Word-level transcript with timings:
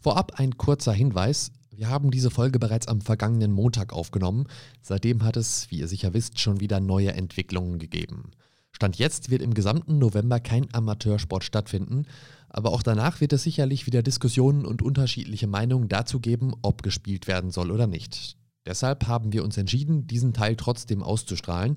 Vorab 0.00 0.38
ein 0.38 0.56
kurzer 0.56 0.92
Hinweis. 0.92 1.50
Wir 1.74 1.88
haben 1.88 2.12
diese 2.12 2.30
Folge 2.30 2.60
bereits 2.60 2.86
am 2.86 3.00
vergangenen 3.00 3.50
Montag 3.50 3.92
aufgenommen. 3.92 4.46
Seitdem 4.80 5.24
hat 5.24 5.36
es, 5.36 5.70
wie 5.70 5.80
ihr 5.80 5.88
sicher 5.88 6.14
wisst, 6.14 6.38
schon 6.38 6.60
wieder 6.60 6.78
neue 6.78 7.12
Entwicklungen 7.12 7.80
gegeben. 7.80 8.30
Stand 8.70 8.96
jetzt 8.98 9.30
wird 9.30 9.42
im 9.42 9.54
gesamten 9.54 9.98
November 9.98 10.38
kein 10.38 10.72
Amateursport 10.72 11.42
stattfinden, 11.42 12.06
aber 12.48 12.70
auch 12.70 12.84
danach 12.84 13.20
wird 13.20 13.32
es 13.32 13.42
sicherlich 13.42 13.86
wieder 13.86 14.02
Diskussionen 14.04 14.64
und 14.64 14.82
unterschiedliche 14.82 15.48
Meinungen 15.48 15.88
dazu 15.88 16.20
geben, 16.20 16.52
ob 16.62 16.84
gespielt 16.84 17.26
werden 17.26 17.50
soll 17.50 17.72
oder 17.72 17.88
nicht. 17.88 18.36
Deshalb 18.66 19.08
haben 19.08 19.32
wir 19.32 19.42
uns 19.42 19.56
entschieden, 19.56 20.06
diesen 20.06 20.32
Teil 20.32 20.54
trotzdem 20.54 21.02
auszustrahlen. 21.02 21.76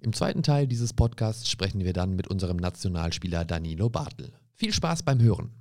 Im 0.00 0.12
zweiten 0.12 0.42
Teil 0.42 0.66
dieses 0.66 0.92
Podcasts 0.92 1.48
sprechen 1.48 1.84
wir 1.84 1.94
dann 1.94 2.16
mit 2.16 2.28
unserem 2.28 2.58
Nationalspieler 2.58 3.46
Danilo 3.46 3.88
Bartel. 3.88 4.32
Viel 4.56 4.74
Spaß 4.74 5.04
beim 5.04 5.22
Hören! 5.22 5.52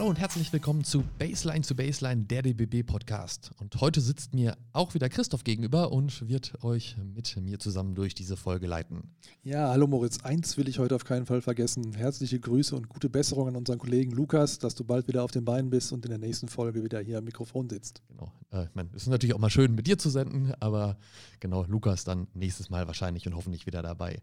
Hallo 0.00 0.08
und 0.08 0.18
herzlich 0.18 0.50
willkommen 0.50 0.82
zu 0.82 1.04
Baseline 1.18 1.60
zu 1.60 1.76
Baseline, 1.76 2.24
der 2.24 2.40
DBB 2.40 2.86
Podcast. 2.86 3.50
Und 3.58 3.82
heute 3.82 4.00
sitzt 4.00 4.32
mir 4.32 4.56
auch 4.72 4.94
wieder 4.94 5.10
Christoph 5.10 5.44
gegenüber 5.44 5.92
und 5.92 6.26
wird 6.26 6.64
euch 6.64 6.96
mit 7.14 7.36
mir 7.36 7.58
zusammen 7.58 7.94
durch 7.94 8.14
diese 8.14 8.38
Folge 8.38 8.66
leiten. 8.66 9.10
Ja, 9.42 9.68
hallo 9.68 9.86
Moritz. 9.86 10.24
Eins 10.24 10.56
will 10.56 10.70
ich 10.70 10.78
heute 10.78 10.94
auf 10.94 11.04
keinen 11.04 11.26
Fall 11.26 11.42
vergessen. 11.42 11.92
Herzliche 11.92 12.40
Grüße 12.40 12.74
und 12.74 12.88
gute 12.88 13.10
Besserung 13.10 13.48
an 13.48 13.56
unseren 13.56 13.76
Kollegen 13.76 14.12
Lukas, 14.12 14.58
dass 14.58 14.74
du 14.74 14.84
bald 14.84 15.06
wieder 15.06 15.22
auf 15.22 15.32
den 15.32 15.44
Beinen 15.44 15.68
bist 15.68 15.92
und 15.92 16.02
in 16.06 16.08
der 16.08 16.18
nächsten 16.18 16.48
Folge 16.48 16.82
wieder 16.82 17.00
hier 17.00 17.18
am 17.18 17.24
Mikrofon 17.24 17.68
sitzt. 17.68 18.00
Genau. 18.08 18.32
Äh, 18.52 18.64
ich 18.64 18.74
meine, 18.74 18.88
es 18.96 19.02
ist 19.02 19.08
natürlich 19.08 19.34
auch 19.34 19.38
mal 19.38 19.50
schön, 19.50 19.74
mit 19.74 19.86
dir 19.86 19.98
zu 19.98 20.08
senden, 20.08 20.54
aber 20.60 20.96
genau, 21.40 21.66
Lukas 21.68 22.04
dann 22.04 22.26
nächstes 22.32 22.70
Mal 22.70 22.86
wahrscheinlich 22.86 23.26
und 23.26 23.36
hoffentlich 23.36 23.66
wieder 23.66 23.82
dabei. 23.82 24.22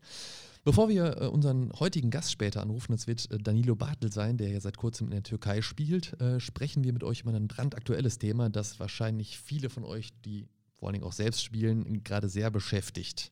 Bevor 0.67 0.89
wir 0.89 1.21
äh, 1.21 1.27
unseren 1.27 1.71
heutigen 1.79 2.09
Gast 2.09 2.29
später 2.29 2.61
anrufen, 2.61 2.91
das 2.91 3.07
wird 3.07 3.31
äh, 3.31 3.37
Danilo 3.37 3.77
Bartel 3.77 4.11
sein, 4.11 4.35
der 4.35 4.49
ja 4.49 4.59
seit 4.59 4.75
kurzem 4.75 5.07
in 5.07 5.11
der 5.11 5.23
Türkei 5.23 5.61
spielt, 5.61 6.19
äh, 6.19 6.41
sprechen 6.41 6.83
wir 6.83 6.91
mit 6.91 7.05
euch 7.05 7.21
über 7.21 7.31
ein 7.31 7.47
brandaktuelles 7.47 8.17
Thema, 8.19 8.49
das 8.49 8.77
wahrscheinlich 8.77 9.39
viele 9.39 9.69
von 9.69 9.85
euch, 9.85 10.09
die 10.25 10.45
vor 10.73 10.89
allen 10.89 10.95
Dingen 10.95 11.05
auch 11.05 11.13
selbst 11.13 11.41
spielen, 11.41 12.03
gerade 12.03 12.27
sehr 12.27 12.51
beschäftigt. 12.51 13.31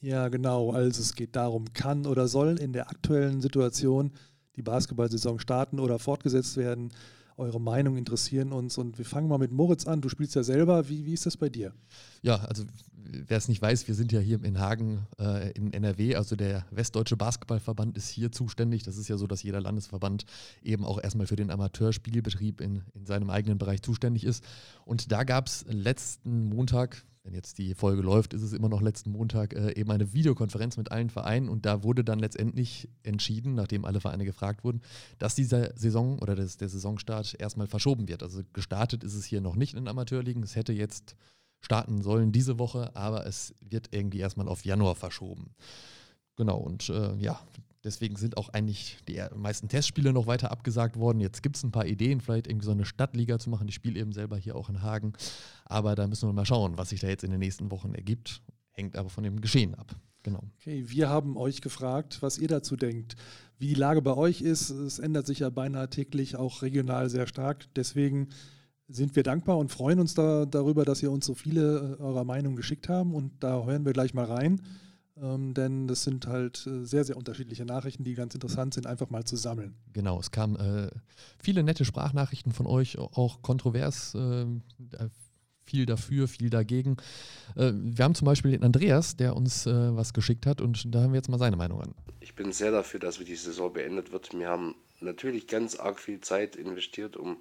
Ja, 0.00 0.28
genau. 0.28 0.70
Also 0.70 1.00
es 1.00 1.16
geht 1.16 1.34
darum, 1.34 1.72
kann 1.72 2.06
oder 2.06 2.28
soll 2.28 2.56
in 2.60 2.72
der 2.72 2.88
aktuellen 2.88 3.40
Situation 3.40 4.12
die 4.54 4.62
Basketballsaison 4.62 5.40
starten 5.40 5.80
oder 5.80 5.98
fortgesetzt 5.98 6.56
werden. 6.56 6.92
Eure 7.40 7.60
Meinung 7.60 7.96
interessieren 7.96 8.52
uns 8.52 8.76
und 8.76 8.98
wir 8.98 9.06
fangen 9.06 9.26
mal 9.26 9.38
mit 9.38 9.50
Moritz 9.50 9.86
an. 9.86 10.02
Du 10.02 10.10
spielst 10.10 10.34
ja 10.34 10.42
selber. 10.42 10.88
Wie, 10.90 11.06
wie 11.06 11.14
ist 11.14 11.24
das 11.24 11.38
bei 11.38 11.48
dir? 11.48 11.72
Ja, 12.22 12.36
also 12.36 12.64
wer 12.94 13.38
es 13.38 13.48
nicht 13.48 13.62
weiß, 13.62 13.88
wir 13.88 13.94
sind 13.94 14.12
ja 14.12 14.20
hier 14.20 14.44
in 14.44 14.60
Hagen 14.60 15.06
äh, 15.18 15.50
in 15.52 15.72
NRW, 15.72 16.16
also 16.16 16.36
der 16.36 16.66
Westdeutsche 16.70 17.16
Basketballverband 17.16 17.96
ist 17.96 18.08
hier 18.08 18.30
zuständig. 18.30 18.82
Das 18.82 18.98
ist 18.98 19.08
ja 19.08 19.16
so, 19.16 19.26
dass 19.26 19.42
jeder 19.42 19.60
Landesverband 19.60 20.26
eben 20.62 20.84
auch 20.84 21.02
erstmal 21.02 21.26
für 21.26 21.36
den 21.36 21.50
Amateurspielbetrieb 21.50 22.60
in, 22.60 22.82
in 22.94 23.06
seinem 23.06 23.30
eigenen 23.30 23.58
Bereich 23.58 23.82
zuständig 23.82 24.24
ist. 24.24 24.44
Und 24.84 25.10
da 25.10 25.24
gab 25.24 25.46
es 25.46 25.64
letzten 25.66 26.44
Montag, 26.44 27.04
wenn 27.22 27.34
jetzt 27.34 27.58
die 27.58 27.74
Folge 27.74 28.02
läuft, 28.02 28.32
ist 28.32 28.42
es 28.42 28.52
immer 28.52 28.68
noch 28.68 28.80
letzten 28.80 29.10
Montag, 29.10 29.54
äh, 29.54 29.78
eben 29.78 29.90
eine 29.90 30.12
Videokonferenz 30.12 30.76
mit 30.76 30.90
allen 30.90 31.10
Vereinen 31.10 31.48
und 31.48 31.66
da 31.66 31.82
wurde 31.82 32.02
dann 32.02 32.18
letztendlich 32.18 32.88
entschieden, 33.02 33.54
nachdem 33.54 33.84
alle 33.84 34.00
Vereine 34.00 34.24
gefragt 34.24 34.64
wurden, 34.64 34.80
dass 35.18 35.34
dieser 35.34 35.76
Saison 35.76 36.18
oder 36.18 36.34
das, 36.34 36.56
der 36.56 36.68
Saisonstart 36.68 37.36
erstmal 37.38 37.66
verschoben 37.66 38.08
wird. 38.08 38.22
Also 38.22 38.42
gestartet 38.52 39.04
ist 39.04 39.14
es 39.14 39.24
hier 39.26 39.40
noch 39.40 39.56
nicht 39.56 39.74
in 39.74 39.88
Amateurligen. 39.88 40.42
Es 40.42 40.56
hätte 40.56 40.72
jetzt 40.72 41.14
starten 41.60 42.02
sollen 42.02 42.32
diese 42.32 42.58
Woche, 42.58 42.96
aber 42.96 43.26
es 43.26 43.54
wird 43.60 43.88
irgendwie 43.92 44.20
erstmal 44.20 44.48
auf 44.48 44.64
Januar 44.64 44.94
verschoben. 44.94 45.54
Genau, 46.40 46.56
und 46.56 46.88
äh, 46.88 47.14
ja, 47.16 47.38
deswegen 47.84 48.16
sind 48.16 48.38
auch 48.38 48.48
eigentlich 48.48 48.96
die 49.06 49.20
meisten 49.36 49.68
Testspiele 49.68 50.10
noch 50.10 50.26
weiter 50.26 50.50
abgesagt 50.50 50.96
worden. 50.96 51.20
Jetzt 51.20 51.42
gibt 51.42 51.56
es 51.56 51.62
ein 51.64 51.70
paar 51.70 51.84
Ideen, 51.84 52.22
vielleicht 52.22 52.46
irgendwie 52.46 52.64
so 52.64 52.70
eine 52.70 52.86
Stadtliga 52.86 53.38
zu 53.38 53.50
machen. 53.50 53.68
Ich 53.68 53.74
spiele 53.74 54.00
eben 54.00 54.14
selber 54.14 54.38
hier 54.38 54.56
auch 54.56 54.70
in 54.70 54.80
Hagen. 54.80 55.12
Aber 55.66 55.94
da 55.96 56.06
müssen 56.06 56.26
wir 56.26 56.32
mal 56.32 56.46
schauen, 56.46 56.78
was 56.78 56.88
sich 56.88 57.00
da 57.00 57.08
jetzt 57.08 57.24
in 57.24 57.30
den 57.30 57.40
nächsten 57.40 57.70
Wochen 57.70 57.92
ergibt. 57.92 58.40
Hängt 58.70 58.96
aber 58.96 59.10
von 59.10 59.22
dem 59.22 59.42
Geschehen 59.42 59.74
ab. 59.74 59.94
Genau. 60.22 60.40
Okay, 60.58 60.84
wir 60.86 61.10
haben 61.10 61.36
euch 61.36 61.60
gefragt, 61.60 62.22
was 62.22 62.38
ihr 62.38 62.48
dazu 62.48 62.74
denkt, 62.74 63.16
wie 63.58 63.66
die 63.66 63.74
Lage 63.74 64.00
bei 64.00 64.16
euch 64.16 64.40
ist. 64.40 64.70
Es 64.70 64.98
ändert 64.98 65.26
sich 65.26 65.40
ja 65.40 65.50
beinahe 65.50 65.90
täglich, 65.90 66.36
auch 66.36 66.62
regional 66.62 67.10
sehr 67.10 67.26
stark. 67.26 67.66
Deswegen 67.76 68.30
sind 68.88 69.14
wir 69.14 69.24
dankbar 69.24 69.58
und 69.58 69.70
freuen 69.70 70.00
uns 70.00 70.14
da, 70.14 70.46
darüber, 70.46 70.86
dass 70.86 71.02
ihr 71.02 71.12
uns 71.12 71.26
so 71.26 71.34
viele 71.34 71.96
äh, 71.98 72.02
eurer 72.02 72.24
Meinungen 72.24 72.56
geschickt 72.56 72.88
haben. 72.88 73.14
Und 73.14 73.32
da 73.40 73.62
hören 73.62 73.84
wir 73.84 73.92
gleich 73.92 74.14
mal 74.14 74.24
rein, 74.24 74.62
ähm, 75.22 75.54
denn 75.54 75.86
das 75.86 76.02
sind 76.02 76.26
halt 76.26 76.66
äh, 76.66 76.84
sehr, 76.84 77.04
sehr 77.04 77.16
unterschiedliche 77.16 77.64
Nachrichten, 77.64 78.04
die 78.04 78.14
ganz 78.14 78.34
interessant 78.34 78.74
sind, 78.74 78.86
einfach 78.86 79.10
mal 79.10 79.24
zu 79.24 79.36
sammeln. 79.36 79.74
Genau, 79.92 80.18
es 80.18 80.30
kamen 80.30 80.56
äh, 80.56 80.90
viele 81.38 81.62
nette 81.62 81.84
Sprachnachrichten 81.84 82.52
von 82.52 82.66
euch, 82.66 82.98
auch 82.98 83.42
kontrovers. 83.42 84.14
Äh, 84.14 84.46
viel 85.70 85.86
dafür, 85.86 86.26
viel 86.26 86.50
dagegen. 86.50 86.96
Äh, 87.56 87.72
wir 87.74 88.04
haben 88.04 88.14
zum 88.14 88.26
Beispiel 88.26 88.50
den 88.50 88.64
Andreas, 88.64 89.16
der 89.16 89.36
uns 89.36 89.66
äh, 89.66 89.96
was 89.96 90.12
geschickt 90.12 90.46
hat 90.46 90.60
und 90.60 90.92
da 90.92 91.02
haben 91.02 91.12
wir 91.12 91.18
jetzt 91.18 91.28
mal 91.28 91.38
seine 91.38 91.56
Meinung 91.56 91.80
an. 91.80 91.94
Ich 92.20 92.34
bin 92.34 92.52
sehr 92.52 92.72
dafür, 92.72 92.98
dass 92.98 93.18
die 93.18 93.36
Saison 93.36 93.72
beendet 93.72 94.10
wird. 94.12 94.32
Wir 94.36 94.48
haben 94.48 94.74
natürlich 95.00 95.46
ganz 95.46 95.76
arg 95.76 96.00
viel 96.00 96.20
Zeit 96.20 96.56
investiert, 96.56 97.16
um 97.16 97.36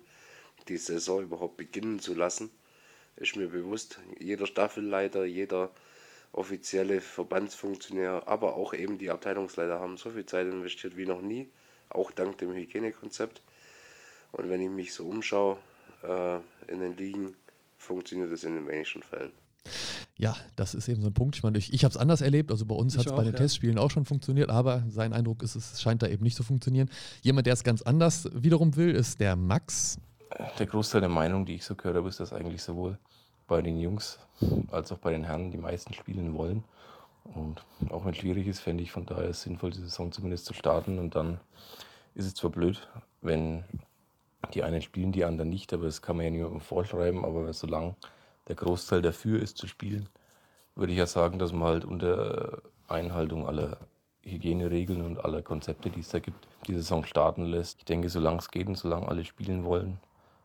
die 0.68 0.78
Saison 0.78 1.24
überhaupt 1.24 1.58
beginnen 1.58 2.00
zu 2.00 2.14
lassen. 2.14 2.50
Ist 3.16 3.36
mir 3.36 3.48
bewusst, 3.48 4.00
jeder 4.20 4.46
Staffelleiter, 4.46 5.26
jeder 5.26 5.72
offizielle 6.32 7.02
Verbandsfunktionär, 7.02 8.24
aber 8.28 8.56
auch 8.56 8.74
eben 8.74 8.98
die 8.98 9.10
Abteilungsleiter 9.10 9.80
haben 9.80 9.98
so 9.98 10.12
viel 10.12 10.26
Zeit 10.26 10.48
investiert 10.48 10.96
wie 10.96 11.06
noch 11.06 11.22
nie, 11.22 11.50
auch 11.90 12.12
dank 12.12 12.38
dem 12.38 12.54
Hygienekonzept. 12.54 13.42
Und 14.32 14.50
wenn 14.50 14.62
ich 14.62 14.70
mich 14.70 14.94
so 14.94 15.06
umschaue 15.08 15.58
äh, 16.04 16.38
in 16.72 16.80
den 16.80 16.96
Ligen, 16.98 17.36
funktioniert 17.78 18.32
das 18.32 18.44
in 18.44 18.56
den 18.56 18.68
wenigsten 18.68 19.02
Fällen. 19.02 19.32
Ja, 20.18 20.36
das 20.56 20.76
ist 20.76 20.88
eben 20.88 21.02
so 21.02 21.08
ein 21.08 21.14
Punkt. 21.14 21.38
Ich 21.38 21.44
meine, 21.44 21.58
ich, 21.58 21.74
ich 21.74 21.84
habe 21.84 21.92
es 21.92 21.98
anders 21.98 22.22
erlebt. 22.22 22.52
Also 22.52 22.66
bei 22.66 22.76
uns 22.76 22.98
hat 22.98 23.06
es 23.06 23.12
bei 23.12 23.24
den 23.24 23.34
ja. 23.34 23.38
Testspielen 23.40 23.78
auch 23.78 23.90
schon 23.90 24.06
funktioniert, 24.06 24.50
aber 24.50 24.84
sein 24.90 25.14
Eindruck 25.14 25.42
ist, 25.44 25.56
es 25.56 25.82
scheint 25.82 26.02
da 26.02 26.08
eben 26.08 26.24
nicht 26.24 26.36
zu 26.36 26.44
funktionieren. 26.44 26.90
Jemand, 27.22 27.48
der 27.48 27.54
es 27.54 27.64
ganz 27.64 27.82
anders 27.82 28.28
wiederum 28.34 28.76
will, 28.76 28.94
ist 28.96 29.20
der 29.20 29.36
Max 29.36 29.98
der 30.60 30.68
Großteil 30.68 31.02
der 31.02 31.10
Meinung, 31.10 31.46
die 31.46 31.56
ich 31.56 31.66
so 31.66 31.76
gehört 31.76 31.98
habe, 31.98 32.10
ist, 32.10 32.20
dass 32.20 32.34
eigentlich 32.34 32.62
sowohl 32.62 32.98
bei 33.50 33.62
den 33.62 33.80
Jungs 33.80 34.20
als 34.72 34.92
auch 34.92 35.00
bei 35.00 35.12
den 35.12 35.26
Herren 35.26 35.52
die 35.52 35.58
meisten 35.58 35.94
spielen 35.94 36.34
wollen. 36.36 36.64
Und 37.24 37.66
auch 37.90 38.06
wenn 38.06 38.12
es 38.12 38.18
schwierig 38.18 38.48
ist, 38.48 38.62
fände 38.62 38.84
ich 38.84 38.92
von 38.92 39.06
daher 39.06 39.34
sinnvoll, 39.34 39.72
die 39.72 39.82
Saison 39.82 40.12
zumindest 40.12 40.46
zu 40.46 40.54
starten. 40.54 41.00
Und 41.00 41.16
dann 41.16 41.40
ist 42.16 42.26
es 42.26 42.36
zwar 42.36 42.52
blöd, 42.52 42.88
wenn 43.22 43.66
die 44.54 44.64
einen 44.64 44.82
spielen, 44.82 45.12
die 45.12 45.26
anderen 45.26 45.50
nicht, 45.50 45.74
aber 45.74 45.84
das 45.86 46.02
kann 46.02 46.16
man 46.16 46.26
ja 46.26 46.32
niemandem 46.32 46.62
vorschreiben. 46.62 47.26
Aber 47.26 47.52
solange 47.54 47.96
der 48.48 48.56
Großteil 48.56 49.02
dafür 49.02 49.42
ist 49.42 49.58
zu 49.58 49.68
spielen, 49.68 50.08
würde 50.76 50.94
ich 50.94 50.98
ja 50.98 51.08
sagen, 51.08 51.40
dass 51.40 51.52
man 51.52 51.68
halt 51.68 51.86
unter 51.86 52.62
Einhaltung 52.88 53.48
aller 53.48 53.78
Hygieneregeln 54.24 55.02
und 55.02 55.24
aller 55.24 55.42
Konzepte, 55.42 55.90
die 55.90 56.00
es 56.00 56.10
da 56.10 56.20
gibt, 56.20 56.48
die 56.68 56.76
Saison 56.76 57.04
starten 57.04 57.46
lässt. 57.46 57.80
Ich 57.80 57.86
denke, 57.86 58.10
solange 58.10 58.38
es 58.38 58.50
geht 58.50 58.68
und 58.68 58.78
solange 58.78 59.08
alle 59.08 59.26
spielen 59.26 59.66
wollen, 59.66 60.00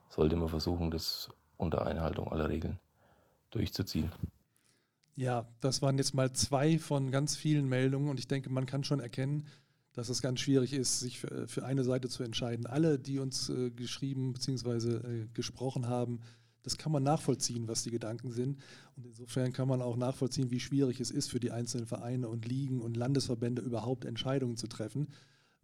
sollte 0.08 0.36
man 0.36 0.48
versuchen, 0.48 0.90
das 0.90 1.28
unter 1.56 1.86
Einhaltung 1.86 2.30
aller 2.32 2.48
Regeln 2.48 2.78
durchzuziehen. 3.54 4.10
Ja, 5.16 5.46
das 5.60 5.80
waren 5.80 5.96
jetzt 5.96 6.14
mal 6.14 6.32
zwei 6.32 6.78
von 6.78 7.10
ganz 7.10 7.36
vielen 7.36 7.68
Meldungen 7.68 8.08
und 8.08 8.18
ich 8.18 8.26
denke, 8.26 8.50
man 8.50 8.66
kann 8.66 8.82
schon 8.82 9.00
erkennen, 9.00 9.46
dass 9.92 10.08
es 10.08 10.22
ganz 10.22 10.40
schwierig 10.40 10.72
ist, 10.72 11.00
sich 11.00 11.20
für, 11.20 11.46
für 11.46 11.64
eine 11.64 11.84
Seite 11.84 12.08
zu 12.08 12.24
entscheiden. 12.24 12.66
Alle, 12.66 12.98
die 12.98 13.20
uns 13.20 13.48
äh, 13.48 13.70
geschrieben 13.70 14.32
bzw. 14.32 14.96
Äh, 14.96 15.28
gesprochen 15.32 15.86
haben, 15.86 16.20
das 16.64 16.78
kann 16.78 16.90
man 16.90 17.02
nachvollziehen, 17.02 17.68
was 17.68 17.84
die 17.84 17.90
Gedanken 17.90 18.32
sind. 18.32 18.58
Und 18.96 19.06
insofern 19.06 19.52
kann 19.52 19.68
man 19.68 19.82
auch 19.82 19.96
nachvollziehen, 19.96 20.50
wie 20.50 20.60
schwierig 20.60 20.98
es 20.98 21.10
ist 21.10 21.30
für 21.30 21.38
die 21.38 21.52
einzelnen 21.52 21.86
Vereine 21.86 22.28
und 22.28 22.46
Ligen 22.46 22.80
und 22.80 22.96
Landesverbände 22.96 23.62
überhaupt 23.62 24.04
Entscheidungen 24.04 24.56
zu 24.56 24.66
treffen. 24.66 25.08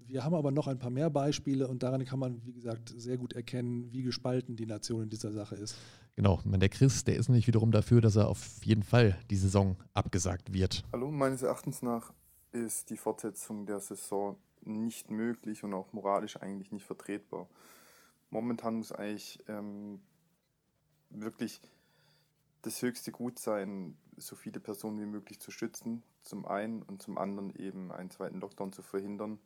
Wir 0.07 0.25
haben 0.25 0.35
aber 0.35 0.51
noch 0.51 0.67
ein 0.67 0.79
paar 0.79 0.91
mehr 0.91 1.11
Beispiele 1.11 1.69
und 1.69 1.83
daran 1.83 2.05
kann 2.05 2.19
man, 2.19 2.45
wie 2.45 2.53
gesagt, 2.53 2.93
sehr 2.97 3.17
gut 3.17 3.33
erkennen, 3.33 3.93
wie 3.93 4.03
gespalten 4.03 4.57
die 4.57 4.67
Nation 4.67 5.05
in 5.05 5.09
dieser 5.11 5.33
Sache 5.33 5.57
ist. 5.57 5.77
Genau, 6.17 6.41
der 6.45 6.69
Chris, 6.69 7.05
der 7.05 7.17
ist 7.17 7.29
nämlich 7.29 7.47
wiederum 7.47 7.71
dafür, 7.73 8.01
dass 8.01 8.17
er 8.17 8.29
auf 8.29 8.63
jeden 8.65 8.83
Fall 8.83 9.19
die 9.31 9.37
Saison 9.37 9.77
abgesagt 9.95 10.53
wird. 10.53 10.83
Hallo, 10.93 11.11
meines 11.11 11.43
Erachtens 11.43 11.83
nach 11.83 12.13
ist 12.53 12.91
die 12.91 12.97
Fortsetzung 12.97 13.67
der 13.67 13.81
Saison 13.81 14.37
nicht 14.63 15.11
möglich 15.11 15.65
und 15.65 15.73
auch 15.73 15.93
moralisch 15.93 16.37
eigentlich 16.37 16.73
nicht 16.73 16.85
vertretbar. 16.85 17.49
Momentan 18.31 18.77
muss 18.77 18.93
eigentlich 18.93 19.39
ähm, 19.49 20.01
wirklich 21.11 21.61
das 22.63 22.83
höchste 22.83 23.11
Gut 23.11 23.39
sein, 23.39 23.97
so 24.17 24.37
viele 24.37 24.61
Personen 24.61 25.01
wie 25.01 25.07
möglich 25.07 25.41
zu 25.41 25.51
schützen, 25.51 26.03
zum 26.23 26.47
einen 26.47 26.83
und 26.83 27.03
zum 27.03 27.19
anderen 27.19 27.55
eben 27.57 27.91
einen 27.91 28.11
zweiten 28.11 28.41
Lockdown 28.41 28.73
zu 28.73 28.83
verhindern. 28.83 29.39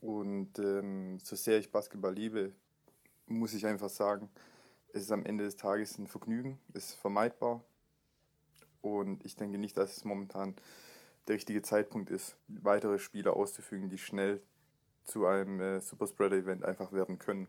Und 0.00 0.58
ähm, 0.58 1.18
so 1.22 1.36
sehr 1.36 1.58
ich 1.58 1.70
Basketball 1.70 2.14
liebe, 2.14 2.52
muss 3.26 3.54
ich 3.54 3.66
einfach 3.66 3.88
sagen, 3.88 4.28
es 4.92 5.02
ist 5.02 5.12
am 5.12 5.24
Ende 5.24 5.44
des 5.44 5.56
Tages 5.56 5.98
ein 5.98 6.06
Vergnügen, 6.06 6.58
es 6.72 6.90
ist 6.90 6.94
vermeidbar. 6.94 7.62
Und 8.80 9.24
ich 9.24 9.36
denke 9.36 9.58
nicht, 9.58 9.76
dass 9.76 9.96
es 9.96 10.04
momentan 10.04 10.56
der 11.28 11.36
richtige 11.36 11.62
Zeitpunkt 11.62 12.10
ist, 12.10 12.36
weitere 12.48 12.98
Spieler 12.98 13.36
auszufügen, 13.36 13.88
die 13.88 13.98
schnell 13.98 14.42
zu 15.04 15.26
einem 15.26 15.60
äh, 15.60 15.80
Superspreader-Event 15.80 16.64
einfach 16.64 16.92
werden 16.92 17.18
können. 17.18 17.48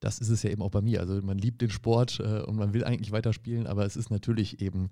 Das 0.00 0.18
ist 0.18 0.30
es 0.30 0.42
ja 0.42 0.50
eben 0.50 0.62
auch 0.62 0.70
bei 0.70 0.80
mir. 0.80 1.00
Also 1.00 1.20
man 1.22 1.38
liebt 1.38 1.62
den 1.62 1.70
Sport 1.70 2.18
äh, 2.20 2.42
und 2.42 2.56
man 2.56 2.72
will 2.72 2.84
eigentlich 2.84 3.12
weiterspielen, 3.12 3.66
aber 3.66 3.84
es 3.84 3.96
ist 3.96 4.10
natürlich 4.10 4.60
eben 4.60 4.90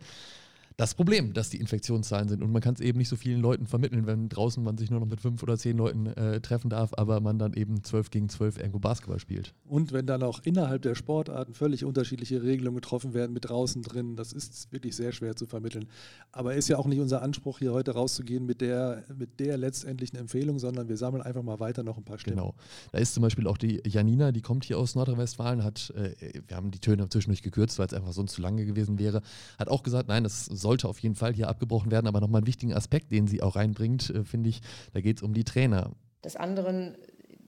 das 0.81 0.95
Problem, 0.95 1.35
dass 1.35 1.51
die 1.51 1.61
Infektionszahlen 1.61 2.31
sind. 2.31 2.43
Und 2.43 2.53
man 2.53 2.63
kann 2.63 2.73
es 2.73 2.81
eben 2.81 2.97
nicht 2.97 3.11
so 3.11 3.17
vielen 3.17 3.43
Leuten 3.43 3.67
vermitteln, 3.67 4.07
wenn 4.07 4.31
draußen 4.31 4.65
man 4.65 4.79
sich 4.79 4.91
nur 4.91 4.99
noch 4.99 5.07
mit 5.07 5.21
fünf 5.21 5.43
oder 5.43 5.59
zehn 5.59 5.77
Leuten 5.77 6.07
äh, 6.07 6.41
treffen 6.41 6.71
darf, 6.71 6.95
aber 6.97 7.21
man 7.21 7.39
dann 7.39 7.53
eben 7.53 7.85
zwölf 7.85 8.09
gegen 8.09 8.31
zwölf 8.31 8.57
irgendwo 8.57 8.79
Basketball 8.79 9.19
spielt. 9.19 9.53
Und 9.69 9.93
wenn 9.93 10.07
dann 10.07 10.23
auch 10.23 10.41
innerhalb 10.43 10.81
der 10.81 10.95
Sportarten 10.95 11.53
völlig 11.53 11.85
unterschiedliche 11.85 12.43
Regelungen 12.43 12.77
getroffen 12.77 13.13
werden 13.13 13.35
mit 13.35 13.51
draußen 13.51 13.83
drin, 13.83 14.17
das 14.17 14.33
ist 14.33 14.73
wirklich 14.73 14.97
sehr 14.97 15.13
schwer 15.13 15.37
zu 15.37 15.45
vermitteln. 15.45 15.87
Aber 16.33 16.55
ist 16.55 16.71
ja 16.71 16.79
auch 16.79 16.87
nicht 16.87 17.01
unser 17.01 17.21
Anspruch, 17.21 17.59
hier 17.59 17.75
heute 17.75 17.91
rauszugehen 17.91 18.47
mit 18.47 18.63
der, 18.63 19.05
mit 19.15 19.39
der 19.39 19.59
letztendlichen 19.59 20.19
Empfehlung, 20.19 20.59
sondern 20.59 20.89
wir 20.89 20.97
sammeln 20.97 21.23
einfach 21.23 21.43
mal 21.43 21.61
weiter 21.61 21.83
noch 21.83 21.99
ein 21.99 22.05
paar 22.05 22.19
Stimmen. 22.19 22.39
Genau. 22.39 22.55
Da 22.91 23.01
ist 23.01 23.13
zum 23.13 23.23
Beispiel 23.23 23.47
auch 23.47 23.59
die 23.59 23.83
Janina, 23.87 24.33
die 24.33 24.41
kommt 24.41 24.65
hier 24.65 24.79
aus 24.79 24.95
Nordrhein-Westfalen, 24.95 25.63
hat, 25.63 25.93
äh, 25.95 26.41
wir 26.49 26.57
haben 26.57 26.71
die 26.71 26.79
Töne 26.79 27.07
zwischendurch 27.11 27.43
gekürzt, 27.43 27.79
weil 27.79 27.87
es 27.87 27.93
einfach 27.93 28.13
sonst 28.13 28.33
zu 28.33 28.41
lange 28.41 28.65
gewesen 28.65 28.99
wäre, 28.99 29.21
hat 29.59 29.69
auch 29.69 29.83
gesagt, 29.83 30.09
nein, 30.09 30.23
das 30.23 30.47
sollte 30.71 30.89
auf 30.89 31.01
jeden 31.01 31.17
Fall 31.17 31.35
hier 31.35 31.49
abgebrochen 31.49 31.91
werden. 31.91 32.07
Aber 32.07 32.21
nochmal 32.21 32.41
einen 32.41 32.47
wichtigen 32.47 32.73
Aspekt, 32.73 33.11
den 33.11 33.27
sie 33.27 33.43
auch 33.43 33.57
reinbringt, 33.57 34.11
äh, 34.11 34.23
finde 34.23 34.51
ich, 34.51 34.61
da 34.93 35.01
geht 35.01 35.17
es 35.17 35.23
um 35.25 35.35
die 35.35 35.43
Trainer. 35.43 35.91
Des 36.23 36.37
anderen 36.37 36.95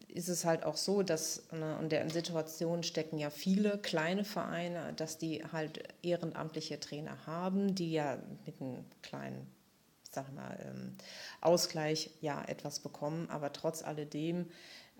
ist 0.08 0.28
es 0.28 0.44
halt 0.44 0.64
auch 0.64 0.76
so, 0.76 1.04
dass 1.04 1.44
ne, 1.52 1.78
in 1.80 1.88
der 1.88 2.10
Situation 2.10 2.82
stecken 2.82 3.19
ja 3.19 3.30
viele 3.30 3.78
kleine 3.78 4.24
Vereine, 4.24 4.92
dass 4.96 5.19
die 5.19 5.44
halt 5.52 5.84
ehrenamtliche 6.02 6.80
Trainer 6.80 7.16
haben, 7.26 7.76
die 7.76 7.92
ja 7.92 8.19
mit 8.44 8.60
einem 8.60 8.84
kleinen 9.02 9.46
sag 10.14 10.32
mal, 10.35 10.59
ähm, 10.64 10.97
Ausgleich 11.41 12.11
ja 12.20 12.43
etwas 12.44 12.81
bekommen, 12.81 13.29
aber 13.31 13.53
trotz 13.53 13.82
alledem 13.82 14.47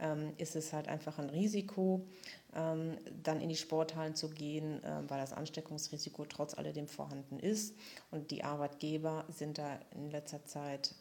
ähm, 0.01 0.33
ist 0.39 0.57
es 0.57 0.73
halt 0.73 0.89
einfach 0.89 1.19
ein 1.19 1.31
Risiko, 1.31 2.07
ähm, 2.55 2.99
dann 3.23 3.41
in 3.41 3.49
die 3.49 3.57
Sporthallen 3.57 4.15
zu 4.15 4.31
gehen, 4.31 4.83
äh, 4.83 5.03
weil 5.09 5.21
das 5.21 5.33
Ansteckungsrisiko 5.33 6.25
trotz 6.25 6.55
alledem 6.55 6.89
vorhanden 6.89 7.39
ist. 7.39 7.77
Und 8.11 8.31
die 8.31 8.45
Arbeitgeber 8.45 9.25
sind 9.29 9.59
da 9.59 9.79
in 9.95 10.11
letzter 10.11 10.45
Zeit 10.45 10.95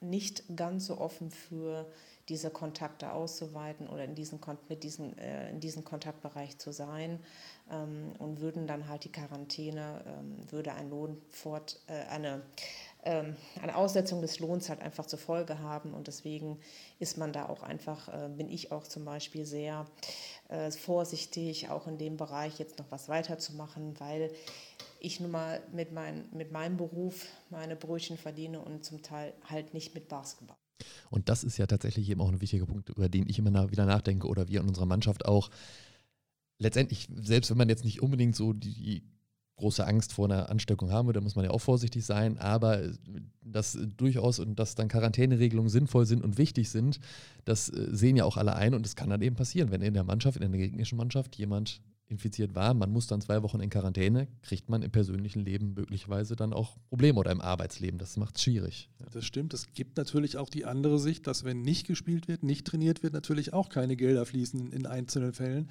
nicht 0.00 0.44
ganz 0.56 0.86
so 0.86 0.98
offen 0.98 1.30
für 1.30 1.86
diese 2.28 2.50
Kontakte 2.50 3.12
auszuweiten 3.12 3.88
oder 3.88 4.04
in 4.04 4.14
diesen, 4.14 4.38
mit 4.68 4.84
diesen, 4.84 5.16
äh, 5.18 5.50
in 5.50 5.60
diesem 5.60 5.84
Kontaktbereich 5.84 6.58
zu 6.58 6.72
sein 6.72 7.20
ähm, 7.70 8.12
und 8.18 8.40
würden 8.40 8.66
dann 8.66 8.88
halt 8.88 9.04
die 9.04 9.12
Quarantäne, 9.12 10.04
ähm, 10.06 10.36
würde 10.50 10.74
ein 10.74 10.90
Lohn 10.90 11.20
fort, 11.30 11.80
äh, 11.86 12.06
eine 12.10 12.42
eine 13.02 13.76
Aussetzung 13.76 14.20
des 14.20 14.40
Lohns 14.40 14.68
halt 14.68 14.80
einfach 14.80 15.06
zur 15.06 15.18
Folge 15.18 15.60
haben. 15.60 15.94
Und 15.94 16.08
deswegen 16.08 16.58
ist 16.98 17.16
man 17.16 17.32
da 17.32 17.48
auch 17.48 17.62
einfach, 17.62 18.08
äh, 18.08 18.28
bin 18.28 18.48
ich 18.48 18.72
auch 18.72 18.86
zum 18.86 19.04
Beispiel 19.04 19.46
sehr 19.46 19.86
äh, 20.48 20.70
vorsichtig, 20.70 21.68
auch 21.70 21.86
in 21.86 21.98
dem 21.98 22.16
Bereich 22.16 22.58
jetzt 22.58 22.78
noch 22.78 22.90
was 22.90 23.08
weiterzumachen, 23.08 23.98
weil 24.00 24.32
ich 25.00 25.20
nun 25.20 25.30
mal 25.30 25.62
mit, 25.72 25.92
mein, 25.92 26.28
mit 26.32 26.50
meinem 26.50 26.76
Beruf 26.76 27.26
meine 27.50 27.76
Brötchen 27.76 28.18
verdiene 28.18 28.60
und 28.60 28.84
zum 28.84 29.02
Teil 29.02 29.32
halt 29.48 29.74
nicht 29.74 29.94
mit 29.94 30.08
Basketball. 30.08 30.56
Und 31.10 31.28
das 31.28 31.44
ist 31.44 31.56
ja 31.56 31.66
tatsächlich 31.66 32.08
eben 32.10 32.20
auch 32.20 32.28
ein 32.28 32.40
wichtiger 32.40 32.66
Punkt, 32.66 32.88
über 32.90 33.08
den 33.08 33.28
ich 33.28 33.38
immer 33.38 33.70
wieder 33.70 33.86
nachdenke 33.86 34.26
oder 34.26 34.48
wir 34.48 34.60
in 34.60 34.68
unserer 34.68 34.86
Mannschaft 34.86 35.24
auch. 35.24 35.50
Letztendlich, 36.58 37.08
selbst 37.14 37.50
wenn 37.50 37.58
man 37.58 37.68
jetzt 37.68 37.84
nicht 37.84 38.02
unbedingt 38.02 38.34
so 38.34 38.52
die 38.52 39.04
große 39.58 39.86
Angst 39.86 40.12
vor 40.12 40.24
einer 40.24 40.48
Ansteckung 40.48 40.90
haben, 40.90 41.12
da 41.12 41.20
muss 41.20 41.36
man 41.36 41.44
ja 41.44 41.50
auch 41.50 41.60
vorsichtig 41.60 42.04
sein, 42.04 42.38
aber 42.38 42.90
dass 43.42 43.78
durchaus 43.96 44.38
und 44.38 44.58
dass 44.58 44.74
dann 44.74 44.88
Quarantäneregelungen 44.88 45.70
sinnvoll 45.70 46.06
sind 46.06 46.24
und 46.24 46.38
wichtig 46.38 46.70
sind, 46.70 47.00
das 47.44 47.68
äh, 47.68 47.88
sehen 47.90 48.16
ja 48.16 48.24
auch 48.24 48.36
alle 48.36 48.56
ein 48.56 48.74
und 48.74 48.86
es 48.86 48.96
kann 48.96 49.10
dann 49.10 49.22
eben 49.22 49.36
passieren, 49.36 49.70
wenn 49.70 49.82
in 49.82 49.94
der 49.94 50.04
Mannschaft, 50.04 50.40
in 50.40 50.50
der 50.50 50.60
gegnerischen 50.60 50.98
Mannschaft 50.98 51.36
jemand 51.36 51.82
infiziert 52.08 52.54
war, 52.54 52.74
man 52.74 52.90
muss 52.90 53.06
dann 53.06 53.20
zwei 53.20 53.42
Wochen 53.42 53.60
in 53.60 53.70
Quarantäne, 53.70 54.28
kriegt 54.42 54.70
man 54.70 54.82
im 54.82 54.90
persönlichen 54.90 55.44
Leben 55.44 55.74
möglicherweise 55.74 56.36
dann 56.36 56.52
auch 56.52 56.76
Probleme 56.88 57.18
oder 57.18 57.30
im 57.30 57.40
Arbeitsleben. 57.40 57.98
Das 57.98 58.16
macht 58.16 58.36
es 58.36 58.42
schwierig. 58.42 58.88
Das 59.12 59.24
stimmt. 59.24 59.52
Es 59.52 59.72
gibt 59.74 59.96
natürlich 59.96 60.36
auch 60.36 60.48
die 60.48 60.64
andere 60.64 60.98
Sicht, 60.98 61.26
dass 61.26 61.44
wenn 61.44 61.60
nicht 61.60 61.86
gespielt 61.86 62.28
wird, 62.28 62.42
nicht 62.42 62.66
trainiert 62.66 63.02
wird, 63.02 63.12
natürlich 63.12 63.52
auch 63.52 63.68
keine 63.68 63.96
Gelder 63.96 64.24
fließen 64.24 64.72
in 64.72 64.86
einzelnen 64.86 65.34
Fällen. 65.34 65.68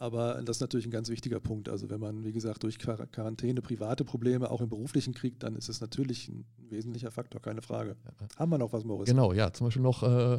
Aber 0.00 0.40
das 0.42 0.58
ist 0.58 0.60
natürlich 0.60 0.86
ein 0.86 0.92
ganz 0.92 1.08
wichtiger 1.08 1.40
Punkt. 1.40 1.68
Also 1.68 1.90
wenn 1.90 1.98
man, 1.98 2.24
wie 2.24 2.30
gesagt, 2.30 2.62
durch 2.62 2.78
Quarantäne 2.78 3.60
private 3.60 4.04
Probleme 4.04 4.48
auch 4.48 4.60
im 4.60 4.68
beruflichen 4.68 5.12
kriegt, 5.12 5.42
dann 5.42 5.56
ist 5.56 5.68
es 5.68 5.80
natürlich 5.80 6.28
ein 6.28 6.46
wesentlicher 6.68 7.10
Faktor, 7.10 7.42
keine 7.42 7.62
Frage. 7.62 7.96
Ja. 8.04 8.28
Haben 8.36 8.52
wir 8.52 8.58
noch 8.58 8.72
was, 8.72 8.84
Moritz? 8.84 9.08
Genau, 9.08 9.32
ja. 9.32 9.52
Zum 9.52 9.66
Beispiel 9.66 9.82
noch, 9.82 10.04
äh, 10.04 10.38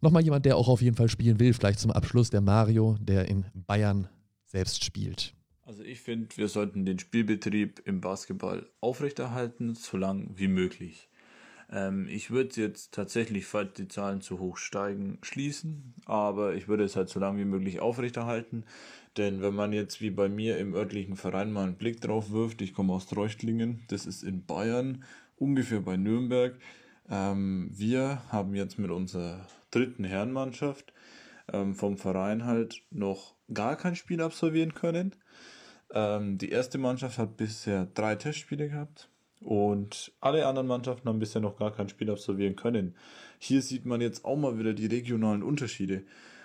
noch 0.00 0.12
mal 0.12 0.22
jemand, 0.22 0.46
der 0.46 0.56
auch 0.56 0.68
auf 0.68 0.82
jeden 0.82 0.96
Fall 0.96 1.08
spielen 1.08 1.40
will. 1.40 1.52
Vielleicht 1.52 1.80
zum 1.80 1.90
Abschluss 1.90 2.30
der 2.30 2.40
Mario, 2.42 2.96
der 3.00 3.26
in 3.28 3.44
Bayern 3.54 4.08
selbst 4.44 4.84
spielt. 4.84 5.34
Also 5.62 5.82
ich 5.82 6.00
finde, 6.00 6.28
wir 6.36 6.46
sollten 6.46 6.84
den 6.84 7.00
Spielbetrieb 7.00 7.80
im 7.86 8.00
Basketball 8.00 8.70
aufrechterhalten, 8.80 9.74
so 9.74 9.96
lange 9.96 10.28
wie 10.36 10.46
möglich. 10.46 11.08
Ähm, 11.70 12.06
ich 12.08 12.30
würde 12.30 12.60
jetzt 12.60 12.94
tatsächlich, 12.94 13.46
falls 13.46 13.74
die 13.74 13.88
Zahlen 13.88 14.20
zu 14.20 14.38
hoch 14.38 14.56
steigen, 14.56 15.18
schließen, 15.22 15.94
aber 16.04 16.54
ich 16.54 16.68
würde 16.68 16.84
es 16.84 16.96
halt 16.96 17.08
so 17.08 17.20
lange 17.20 17.38
wie 17.40 17.44
möglich 17.44 17.80
aufrechterhalten. 17.80 18.64
Denn 19.16 19.40
wenn 19.40 19.54
man 19.54 19.72
jetzt 19.72 20.00
wie 20.00 20.10
bei 20.10 20.28
mir 20.28 20.58
im 20.58 20.74
örtlichen 20.74 21.16
Verein 21.16 21.52
mal 21.52 21.64
einen 21.64 21.76
Blick 21.76 22.00
drauf 22.00 22.30
wirft, 22.30 22.60
ich 22.62 22.74
komme 22.74 22.92
aus 22.92 23.06
Treuchtlingen, 23.06 23.82
das 23.88 24.06
ist 24.06 24.22
in 24.22 24.44
Bayern, 24.44 25.04
ungefähr 25.36 25.80
bei 25.80 25.96
Nürnberg. 25.96 26.58
Ähm, 27.08 27.70
wir 27.72 28.22
haben 28.30 28.54
jetzt 28.54 28.78
mit 28.78 28.90
unserer 28.90 29.46
dritten 29.70 30.04
Herrenmannschaft 30.04 30.92
ähm, 31.52 31.74
vom 31.74 31.96
Verein 31.96 32.44
halt 32.44 32.82
noch 32.90 33.34
gar 33.52 33.76
kein 33.76 33.96
Spiel 33.96 34.20
absolvieren 34.20 34.74
können. 34.74 35.14
Ähm, 35.92 36.38
die 36.38 36.50
erste 36.50 36.78
Mannschaft 36.78 37.18
hat 37.18 37.36
bisher 37.36 37.86
drei 37.94 38.16
Testspiele 38.16 38.68
gehabt. 38.68 39.08
Und 39.40 40.12
alle 40.20 40.46
anderen 40.46 40.66
Mannschaften 40.66 41.08
haben 41.08 41.18
bisher 41.18 41.40
noch 41.40 41.58
gar 41.58 41.72
kein 41.72 41.88
Spiel 41.88 42.10
absolvieren 42.10 42.56
können. 42.56 42.94
Hier 43.38 43.62
sieht 43.62 43.84
man 43.84 44.00
jetzt 44.00 44.24
auch 44.24 44.36
mal 44.36 44.58
wieder 44.58 44.72
die 44.72 44.86
regionalen 44.86 45.42
Unterschiede. 45.42 46.04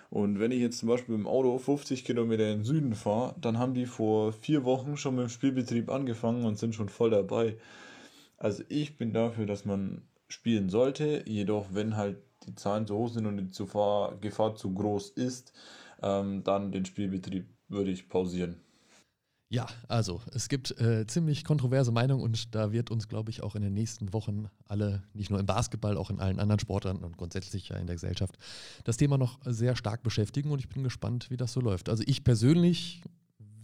Und 0.10 0.40
wenn 0.40 0.52
ich 0.52 0.60
jetzt 0.60 0.80
zum 0.80 0.90
Beispiel 0.90 1.16
im 1.16 1.26
Auto 1.26 1.58
50 1.58 2.04
Kilometer 2.04 2.52
in 2.52 2.60
den 2.60 2.66
Süden 2.66 2.96
fahre, 2.96 3.34
dann 3.40 3.58
haben 3.58 3.74
die 3.74 3.86
vor 3.86 4.34
vier 4.34 4.66
Wochen 4.66 4.98
schon 4.98 5.16
mit 5.16 5.24
dem 5.24 5.30
Spielbetrieb 5.30 5.90
angefangen 5.90 6.44
und 6.44 6.60
sind 6.60 6.76
schon 6.76 6.90
voll 6.90 7.12
dabei. 7.12 7.56
Also 8.38 8.64
ich 8.68 8.98
bin 8.98 9.14
dafür, 9.14 9.46
dass 9.46 9.64
man 9.64 10.02
spielen 10.28 10.70
sollte, 10.70 11.24
jedoch 11.28 11.68
wenn 11.72 11.96
halt 11.96 12.18
die 12.46 12.56
Zahlen 12.56 12.88
zu 12.88 12.98
hoch 12.98 13.10
sind 13.10 13.26
und 13.26 13.38
die 13.38 14.20
Gefahr 14.22 14.56
zu 14.56 14.74
groß 14.74 15.12
ist, 15.12 15.54
ähm, 16.02 16.44
dann 16.44 16.72
den 16.72 16.86
Spielbetrieb 16.86 17.46
würde 17.70 17.92
ich 17.92 18.10
pausieren. 18.10 18.60
Ja, 19.52 19.68
also 19.90 20.22
es 20.34 20.48
gibt 20.48 20.80
äh, 20.80 21.06
ziemlich 21.08 21.44
kontroverse 21.44 21.92
Meinungen 21.92 22.24
und 22.24 22.56
da 22.56 22.72
wird 22.72 22.90
uns, 22.90 23.10
glaube 23.10 23.32
ich, 23.32 23.44
auch 23.44 23.54
in 23.54 23.62
den 23.62 23.74
nächsten 23.74 24.14
Wochen 24.14 24.48
alle, 24.66 25.04
nicht 25.14 25.30
nur 25.30 25.42
im 25.42 25.46
Basketball, 25.46 25.98
auch 25.98 26.10
in 26.10 26.22
allen 26.22 26.40
anderen 26.40 26.62
Sportarten 26.62 27.04
und 27.04 27.18
grundsätzlich 27.18 27.68
ja 27.68 27.76
in 27.76 27.86
der 27.86 27.98
Gesellschaft, 27.98 28.38
das 28.86 28.96
Thema 28.96 29.18
noch 29.18 29.40
sehr 29.44 29.76
stark 29.76 30.04
beschäftigen 30.04 30.52
und 30.52 30.60
ich 30.60 30.70
bin 30.70 30.84
gespannt, 30.84 31.30
wie 31.32 31.36
das 31.36 31.52
so 31.52 31.60
läuft. 31.60 31.90
Also 31.90 32.02
ich 32.08 32.24
persönlich 32.24 33.02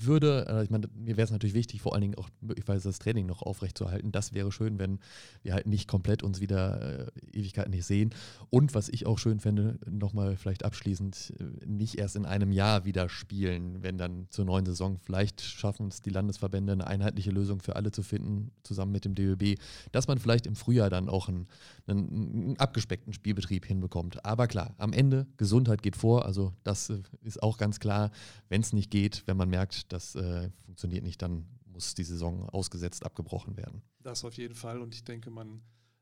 würde, 0.06 0.46
äh, 0.48 0.64
ich 0.64 0.70
meine, 0.70 0.88
mir 0.94 1.18
wäre 1.18 1.26
es 1.26 1.32
natürlich 1.32 1.54
wichtig, 1.56 1.82
vor 1.82 1.94
allen 1.94 2.02
Dingen 2.02 2.16
auch 2.16 2.30
möglicherweise 2.42 2.90
das 2.90 3.00
Training 3.00 3.26
noch 3.26 3.42
aufrechtzuerhalten. 3.42 4.12
Das 4.12 4.34
wäre 4.34 4.52
schön, 4.52 4.80
wenn 4.80 5.00
wir 5.44 5.54
halt 5.54 5.68
nicht 5.68 5.88
komplett 5.88 6.24
uns 6.24 6.40
wieder 6.40 7.08
äh, 7.08 7.12
Ewigkeiten 7.32 7.72
nicht 7.72 7.86
sehen. 7.86 8.14
Und 8.50 8.76
was 8.76 8.90
ich 8.90 9.06
auch 9.06 9.18
schön 9.18 9.40
fände, 9.40 9.80
nochmal 9.90 10.38
vielleicht 10.38 10.64
abschließend, 10.64 11.34
äh, 11.40 11.66
nicht 11.66 11.96
erst 11.96 12.16
in 12.16 12.26
einem 12.26 12.52
Jahr 12.52 12.86
wieder 12.86 13.10
spielen, 13.10 13.84
wenn 13.84 13.98
dann 13.98 14.28
zur 14.30 14.46
neuen 14.46 14.66
Saison 14.66 15.00
vielleicht 15.02 15.42
schaffen 15.42 15.88
es 15.88 16.02
die 16.02 16.10
Landesverbände, 16.10 16.74
eine 16.74 16.88
einheitliche 16.88 17.32
Lösung 17.32 17.62
für 17.62 17.76
alle 17.76 17.92
zu 17.92 18.04
finden, 18.04 18.52
zusammen 18.64 18.92
mit 18.92 19.06
dem 19.06 19.16
DÖB, 19.16 19.60
dass 19.92 20.08
man 20.08 20.20
vielleicht 20.20 20.46
im 20.48 20.56
Frühjahr 20.56 20.90
dann 20.90 21.10
auch 21.10 21.28
einen, 21.28 21.48
einen, 21.88 22.10
einen 22.10 22.58
abgespeckten 22.58 23.14
Spielbetrieb 23.14 23.66
hinbekommt. 23.66 24.24
Aber 24.26 24.48
klar, 24.48 24.76
am 24.78 24.94
Ende, 24.94 25.28
Gesundheit 25.38 25.82
geht 25.82 25.96
vor, 25.96 26.26
also 26.26 26.54
das 26.64 26.90
äh, 26.90 27.02
ist 27.24 27.42
auch 27.42 27.58
ganz 27.58 27.80
klar, 27.80 28.12
wenn 28.50 28.62
es 28.62 28.74
nicht 28.74 28.92
geht, 28.92 29.24
wenn 29.26 29.38
man 29.38 29.50
merkt, 29.50 29.87
das 29.88 30.16
äh, 30.16 30.50
funktioniert 30.66 31.04
nicht, 31.04 31.22
dann 31.22 31.46
muss 31.66 31.96
die 31.96 32.04
Saison 32.04 32.50
ausgesetzt, 32.50 33.06
abgebrochen 33.06 33.58
werden. 33.58 33.82
Das 34.02 34.24
auf 34.26 34.34
jeden 34.34 34.56
Fall. 34.56 34.82
Und 34.82 34.96
ich 34.96 35.04
denke, 35.04 35.30
man, 35.30 35.62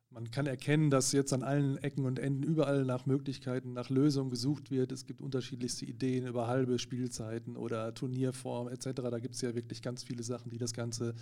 man 0.09 0.31
kann 0.31 0.47
erkennen, 0.47 0.89
dass 0.89 1.11
jetzt 1.11 1.33
an 1.33 1.43
allen 1.43 1.77
Ecken 1.77 2.05
und 2.05 2.19
Enden 2.19 2.43
überall 2.43 2.85
nach 2.85 3.05
Möglichkeiten, 3.05 3.73
nach 3.73 3.89
Lösungen 3.89 4.29
gesucht 4.29 4.71
wird. 4.71 4.91
Es 4.91 5.05
gibt 5.05 5.21
unterschiedlichste 5.21 5.85
Ideen 5.85 6.25
über 6.27 6.47
halbe 6.47 6.79
Spielzeiten 6.79 7.57
oder 7.57 7.93
Turnierform 7.93 8.69
etc. 8.69 8.87
Da 8.95 9.19
gibt 9.19 9.35
es 9.35 9.41
ja 9.41 9.53
wirklich 9.55 9.81
ganz 9.81 10.03
viele 10.03 10.23
Sachen, 10.23 10.49
die 10.49 10.57
das 10.57 10.73
Ganze 10.73 11.13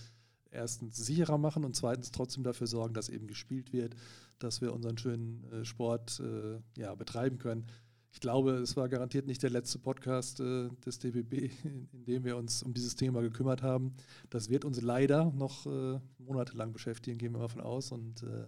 erstens 0.52 0.98
sicherer 0.98 1.40
machen 1.40 1.66
und 1.66 1.76
zweitens 1.76 2.12
trotzdem 2.12 2.44
dafür 2.44 2.68
sorgen, 2.68 2.94
dass 2.94 3.10
eben 3.10 3.28
gespielt 3.28 3.74
wird, 3.74 3.96
dass 4.38 4.62
wir 4.62 4.74
unseren 4.74 4.98
schönen 4.98 5.44
äh, 5.52 5.66
Sport 5.66 6.20
äh, 6.20 6.60
ja, 6.80 6.94
betreiben 6.94 7.40
können 7.40 7.66
ich 8.14 8.20
glaube, 8.20 8.52
es 8.52 8.78
war 8.78 8.88
garantiert 8.90 9.26
nicht 9.26 9.42
der 9.42 9.50
letzte 9.50 9.80
Podcast 9.80 10.40
äh, 10.40 10.70
des 10.86 11.00
DBB, 11.00 11.52
in, 11.64 11.90
in, 11.92 12.06
dem 12.06 12.24
wir 12.24 12.38
uns 12.38 12.62
um 12.62 12.74
dieses 12.74 12.96
Thema 12.96 13.22
gekümmert 13.22 13.64
haben. 13.64 13.96
Das 14.30 14.50
wird 14.50 14.66
uns 14.66 14.82
leider 14.82 15.32
noch 15.32 15.66
äh, 15.66 16.00
monatelang 16.20 16.72
beschäftigen, 16.72 17.18
gehen 17.18 17.34
wir 17.34 17.40
mal 17.40 17.48
von 17.50 17.62
aus. 17.62 17.92
Und 17.92 18.22
äh, 18.22 18.46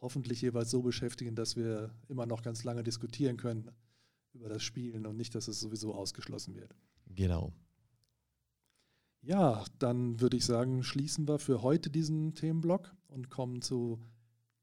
hoffentlich 0.00 0.42
jeweils 0.42 0.70
so 0.70 0.82
beschäftigen, 0.82 1.36
dass 1.36 1.54
wir 1.54 1.94
immer 2.08 2.26
noch 2.26 2.42
ganz 2.42 2.64
lange 2.64 2.82
diskutieren 2.82 3.36
können 3.36 3.70
über 4.32 4.48
das 4.48 4.64
Spielen 4.64 5.06
und 5.06 5.16
nicht, 5.16 5.34
dass 5.36 5.46
es 5.46 5.60
sowieso 5.60 5.94
ausgeschlossen 5.94 6.56
wird. 6.56 6.74
Genau. 7.06 7.52
Ja, 9.22 9.64
dann 9.78 10.20
würde 10.20 10.36
ich 10.36 10.44
sagen, 10.44 10.82
schließen 10.82 11.28
wir 11.28 11.38
für 11.38 11.62
heute 11.62 11.88
diesen 11.88 12.34
Themenblock 12.34 12.92
und 13.06 13.30
kommen 13.30 13.62
zu 13.62 14.00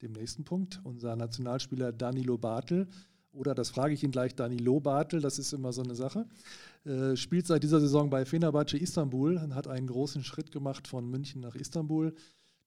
dem 0.02 0.12
nächsten 0.12 0.44
Punkt. 0.44 0.82
Unser 0.84 1.16
Nationalspieler 1.16 1.94
Danilo 1.94 2.38
Bartel, 2.38 2.90
oder 3.34 3.56
das 3.56 3.70
frage 3.70 3.94
ich 3.94 4.04
ihn 4.04 4.12
gleich, 4.12 4.36
Danilo 4.36 4.80
Bartel, 4.80 5.22
das 5.22 5.40
ist 5.40 5.54
immer 5.54 5.74
so 5.74 5.82
eine 5.82 5.96
Sache, 5.96 6.26
äh, 6.86 7.16
spielt 7.16 7.48
seit 7.48 7.64
dieser 7.64 7.80
Saison 7.80 8.10
bei 8.10 8.26
Fenerbahce 8.26 8.78
Istanbul 8.78 9.38
und 9.38 9.56
hat 9.56 9.68
einen 9.68 9.88
großen 9.88 10.24
Schritt 10.24 10.52
gemacht 10.52 10.88
von 10.88 11.10
München 11.10 11.42
nach 11.42 11.56
Istanbul. 11.56 12.14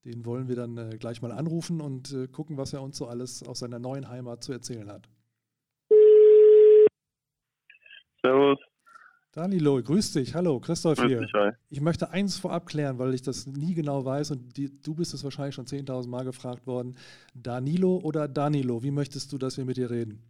Den 0.05 0.27
wollen 0.27 0.49
wir 0.49 0.57
dann 0.57 0.77
äh, 0.77 0.97
gleich 0.99 1.23
mal 1.23 1.33
anrufen 1.33 1.81
und 1.81 2.13
äh, 2.13 2.29
gucken, 2.29 2.57
was 2.57 2.73
er 2.73 2.83
uns 2.83 2.97
so 2.97 3.07
alles 3.07 3.43
aus 3.43 3.61
seiner 3.61 3.79
neuen 3.79 4.09
Heimat 4.09 4.45
zu 4.45 4.53
erzählen 4.53 4.91
hat. 4.91 5.09
Servus. 8.23 8.59
Danilo, 9.33 9.83
grüß 9.83 10.13
dich. 10.13 10.35
Hallo, 10.35 10.61
Christoph 10.61 10.97
Grüß 10.97 11.09
hier. 11.09 11.21
dich. 11.21 11.33
Ich 11.69 11.81
möchte 11.81 12.11
eins 12.11 12.39
vorab 12.39 12.67
klären, 12.67 12.99
weil 12.99 13.15
ich 13.15 13.23
das 13.23 13.47
nie 13.49 13.75
genau 13.75 14.05
weiß 14.05 14.31
und 14.31 14.57
die, 14.57 14.71
du 14.81 14.95
bist 14.95 15.13
es 15.13 15.25
wahrscheinlich 15.25 15.57
schon 15.57 15.67
10.000 15.67 16.07
Mal 16.09 16.25
gefragt 16.25 16.67
worden. 16.69 16.97
Danilo 17.35 17.97
oder 17.97 18.29
Danilo? 18.29 18.85
Wie 18.85 18.93
möchtest 18.93 19.33
du, 19.33 19.39
dass 19.39 19.57
wir 19.57 19.65
mit 19.65 19.77
dir 19.77 19.91
reden? 19.91 20.23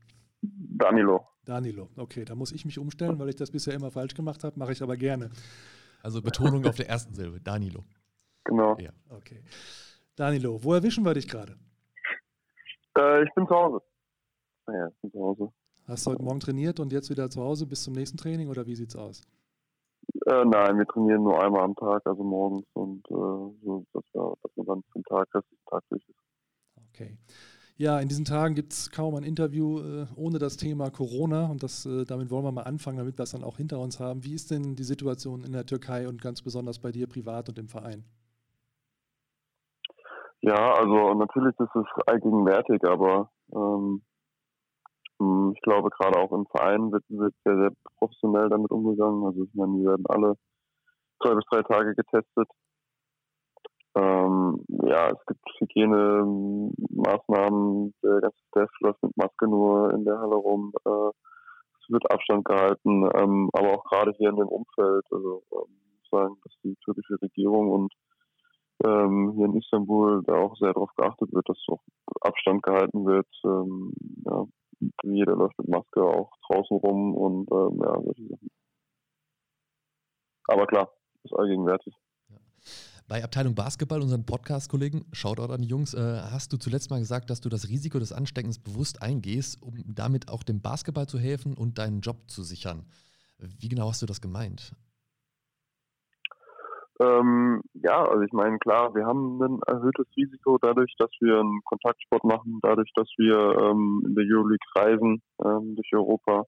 Danilo. 0.52 1.26
Danilo. 1.44 1.88
Okay, 1.96 2.24
da 2.24 2.34
muss 2.34 2.52
ich 2.52 2.64
mich 2.64 2.78
umstellen, 2.78 3.18
weil 3.18 3.28
ich 3.28 3.36
das 3.36 3.50
bisher 3.50 3.74
immer 3.74 3.90
falsch 3.90 4.14
gemacht 4.14 4.44
habe. 4.44 4.58
Mache 4.58 4.72
ich 4.72 4.82
aber 4.82 4.96
gerne. 4.96 5.30
Also 6.02 6.22
Betonung 6.22 6.66
auf 6.66 6.76
der 6.76 6.88
ersten 6.88 7.14
Silbe, 7.14 7.40
Danilo. 7.40 7.84
Genau. 8.44 8.76
Ja. 8.78 8.90
Okay. 9.10 9.42
Danilo, 10.16 10.62
wo 10.62 10.74
erwischen 10.74 11.04
wir 11.04 11.14
dich 11.14 11.28
gerade? 11.28 11.56
Äh, 12.96 13.24
ich 13.24 13.34
bin 13.34 13.46
zu 13.46 13.54
Hause. 13.54 13.80
Ja, 14.68 14.88
ich 14.88 14.94
bin 15.00 15.10
zu 15.10 15.20
Hause. 15.20 15.52
Hast 15.86 16.06
du 16.06 16.12
heute 16.12 16.22
Morgen 16.22 16.40
trainiert 16.40 16.80
und 16.80 16.92
jetzt 16.92 17.10
wieder 17.10 17.28
zu 17.28 17.42
Hause 17.42 17.66
bis 17.66 17.82
zum 17.82 17.94
nächsten 17.94 18.16
Training 18.16 18.48
oder 18.48 18.66
wie 18.66 18.74
sieht's 18.74 18.96
aus? 18.96 19.22
Äh, 20.26 20.44
nein, 20.44 20.78
wir 20.78 20.86
trainieren 20.86 21.22
nur 21.22 21.42
einmal 21.42 21.62
am 21.62 21.74
Tag, 21.74 22.02
also 22.06 22.22
morgens 22.22 22.66
und 22.72 23.04
äh, 23.10 23.12
so, 23.64 23.84
dass, 23.92 24.04
wir, 24.12 24.34
dass 24.42 24.56
man 24.56 24.66
dann 24.66 24.82
zum 24.92 25.02
Tag, 25.04 25.28
dass 25.32 25.44
der 25.50 25.58
Tag 25.70 25.82
durch 25.90 26.02
ist. 26.08 26.18
Okay. 26.88 27.18
Ja, 27.76 27.98
in 27.98 28.06
diesen 28.06 28.24
Tagen 28.24 28.54
gibt 28.54 28.72
es 28.72 28.92
kaum 28.92 29.16
ein 29.16 29.24
Interview 29.24 29.80
äh, 29.80 30.06
ohne 30.14 30.38
das 30.38 30.56
Thema 30.56 30.90
Corona 30.90 31.46
und 31.50 31.64
das, 31.64 31.84
äh, 31.86 32.04
damit 32.04 32.30
wollen 32.30 32.44
wir 32.44 32.52
mal 32.52 32.62
anfangen, 32.62 32.98
damit 32.98 33.18
wir 33.18 33.24
es 33.24 33.32
dann 33.32 33.42
auch 33.42 33.56
hinter 33.56 33.80
uns 33.80 33.98
haben. 33.98 34.22
Wie 34.22 34.34
ist 34.34 34.52
denn 34.52 34.76
die 34.76 34.84
Situation 34.84 35.42
in 35.42 35.50
der 35.50 35.66
Türkei 35.66 36.06
und 36.06 36.22
ganz 36.22 36.40
besonders 36.40 36.78
bei 36.78 36.92
dir 36.92 37.08
privat 37.08 37.48
und 37.48 37.58
im 37.58 37.66
Verein? 37.66 38.04
Ja, 40.40 40.74
also 40.74 41.14
natürlich 41.14 41.58
ist 41.58 41.74
es 41.74 41.86
allgegenwärtig, 42.06 42.84
aber 42.84 43.32
ähm, 43.52 44.02
mh, 45.18 45.52
ich 45.56 45.62
glaube 45.62 45.90
gerade 45.90 46.20
auch 46.20 46.30
im 46.30 46.46
Verein 46.46 46.92
wird, 46.92 47.02
wird 47.08 47.34
sehr, 47.42 47.56
sehr 47.56 47.70
professionell 47.98 48.50
damit 48.50 48.70
umgegangen. 48.70 49.24
Also 49.24 49.42
ich 49.42 49.54
meine, 49.54 49.72
wir 49.78 49.90
werden 49.90 50.06
alle 50.10 50.36
zwei 51.20 51.34
bis 51.34 51.44
drei 51.50 51.62
Tage 51.62 51.96
getestet. 51.96 52.48
Ähm, 53.96 54.64
ja, 54.68 55.10
es 55.10 55.24
gibt 55.26 55.44
Hygienemaßnahmen, 55.60 57.94
der 58.02 58.20
ganze 58.20 58.38
Staff 58.48 58.70
läuft 58.80 59.00
mit 59.02 59.16
Maske 59.16 59.46
nur 59.46 59.92
in 59.92 60.04
der 60.04 60.18
Halle 60.18 60.34
rum. 60.34 60.72
Äh, 60.84 61.10
es 61.80 61.88
wird 61.88 62.10
Abstand 62.10 62.44
gehalten, 62.44 63.08
ähm, 63.14 63.48
aber 63.52 63.74
auch 63.74 63.84
gerade 63.84 64.12
hier 64.18 64.30
in 64.30 64.36
dem 64.36 64.48
Umfeld, 64.48 65.04
also 65.10 65.44
ähm, 65.52 65.76
sagen, 66.10 66.36
dass 66.42 66.52
die 66.64 66.74
türkische 66.84 67.20
Regierung 67.22 67.70
und 67.70 67.92
ähm, 68.84 69.32
hier 69.36 69.46
in 69.46 69.56
Istanbul 69.56 70.22
da 70.26 70.34
auch 70.34 70.56
sehr 70.56 70.72
darauf 70.72 70.90
geachtet 70.96 71.32
wird, 71.32 71.48
dass 71.48 71.58
auch 71.68 71.82
Abstand 72.20 72.62
gehalten 72.62 73.06
wird. 73.06 73.28
Ähm, 73.44 73.92
ja, 74.26 74.44
jeder 75.04 75.36
läuft 75.36 75.58
mit 75.58 75.68
Maske 75.68 76.02
auch 76.02 76.30
draußen 76.48 76.76
rum 76.78 77.14
und 77.14 77.50
ähm, 77.52 77.80
ja, 77.82 78.00
solche 78.02 78.26
Sachen. 78.28 78.50
Aber 80.46 80.66
klar, 80.66 80.90
ist 81.22 81.34
allgegenwärtig. 81.34 81.94
Bei 83.06 83.22
Abteilung 83.22 83.54
Basketball, 83.54 84.00
unseren 84.00 84.24
Podcast-Kollegen, 84.24 85.04
Shoutout 85.12 85.52
an 85.52 85.60
die 85.60 85.68
Jungs, 85.68 85.92
äh, 85.92 86.22
hast 86.32 86.54
du 86.54 86.56
zuletzt 86.56 86.88
mal 86.88 87.00
gesagt, 87.00 87.28
dass 87.28 87.42
du 87.42 87.50
das 87.50 87.68
Risiko 87.68 87.98
des 87.98 88.14
Ansteckens 88.14 88.58
bewusst 88.58 89.02
eingehst, 89.02 89.62
um 89.62 89.74
damit 89.86 90.30
auch 90.30 90.42
dem 90.42 90.62
Basketball 90.62 91.06
zu 91.06 91.18
helfen 91.18 91.54
und 91.54 91.76
deinen 91.76 92.00
Job 92.00 92.16
zu 92.28 92.42
sichern. 92.42 92.86
Wie 93.38 93.68
genau 93.68 93.88
hast 93.88 94.00
du 94.00 94.06
das 94.06 94.22
gemeint? 94.22 94.72
Ähm, 96.98 97.60
ja, 97.74 98.06
also 98.06 98.22
ich 98.22 98.32
meine, 98.32 98.58
klar, 98.58 98.94
wir 98.94 99.04
haben 99.04 99.38
ein 99.42 99.60
erhöhtes 99.66 100.06
Risiko 100.16 100.56
dadurch, 100.62 100.94
dass 100.98 101.10
wir 101.20 101.40
einen 101.40 101.60
Kontaktsport 101.64 102.24
machen, 102.24 102.60
dadurch, 102.62 102.90
dass 102.94 103.08
wir 103.18 103.36
ähm, 103.36 104.02
in 104.06 104.14
der 104.14 104.24
Euroleague 104.24 104.66
reisen 104.76 105.22
ähm, 105.44 105.74
durch 105.74 105.90
Europa. 105.92 106.46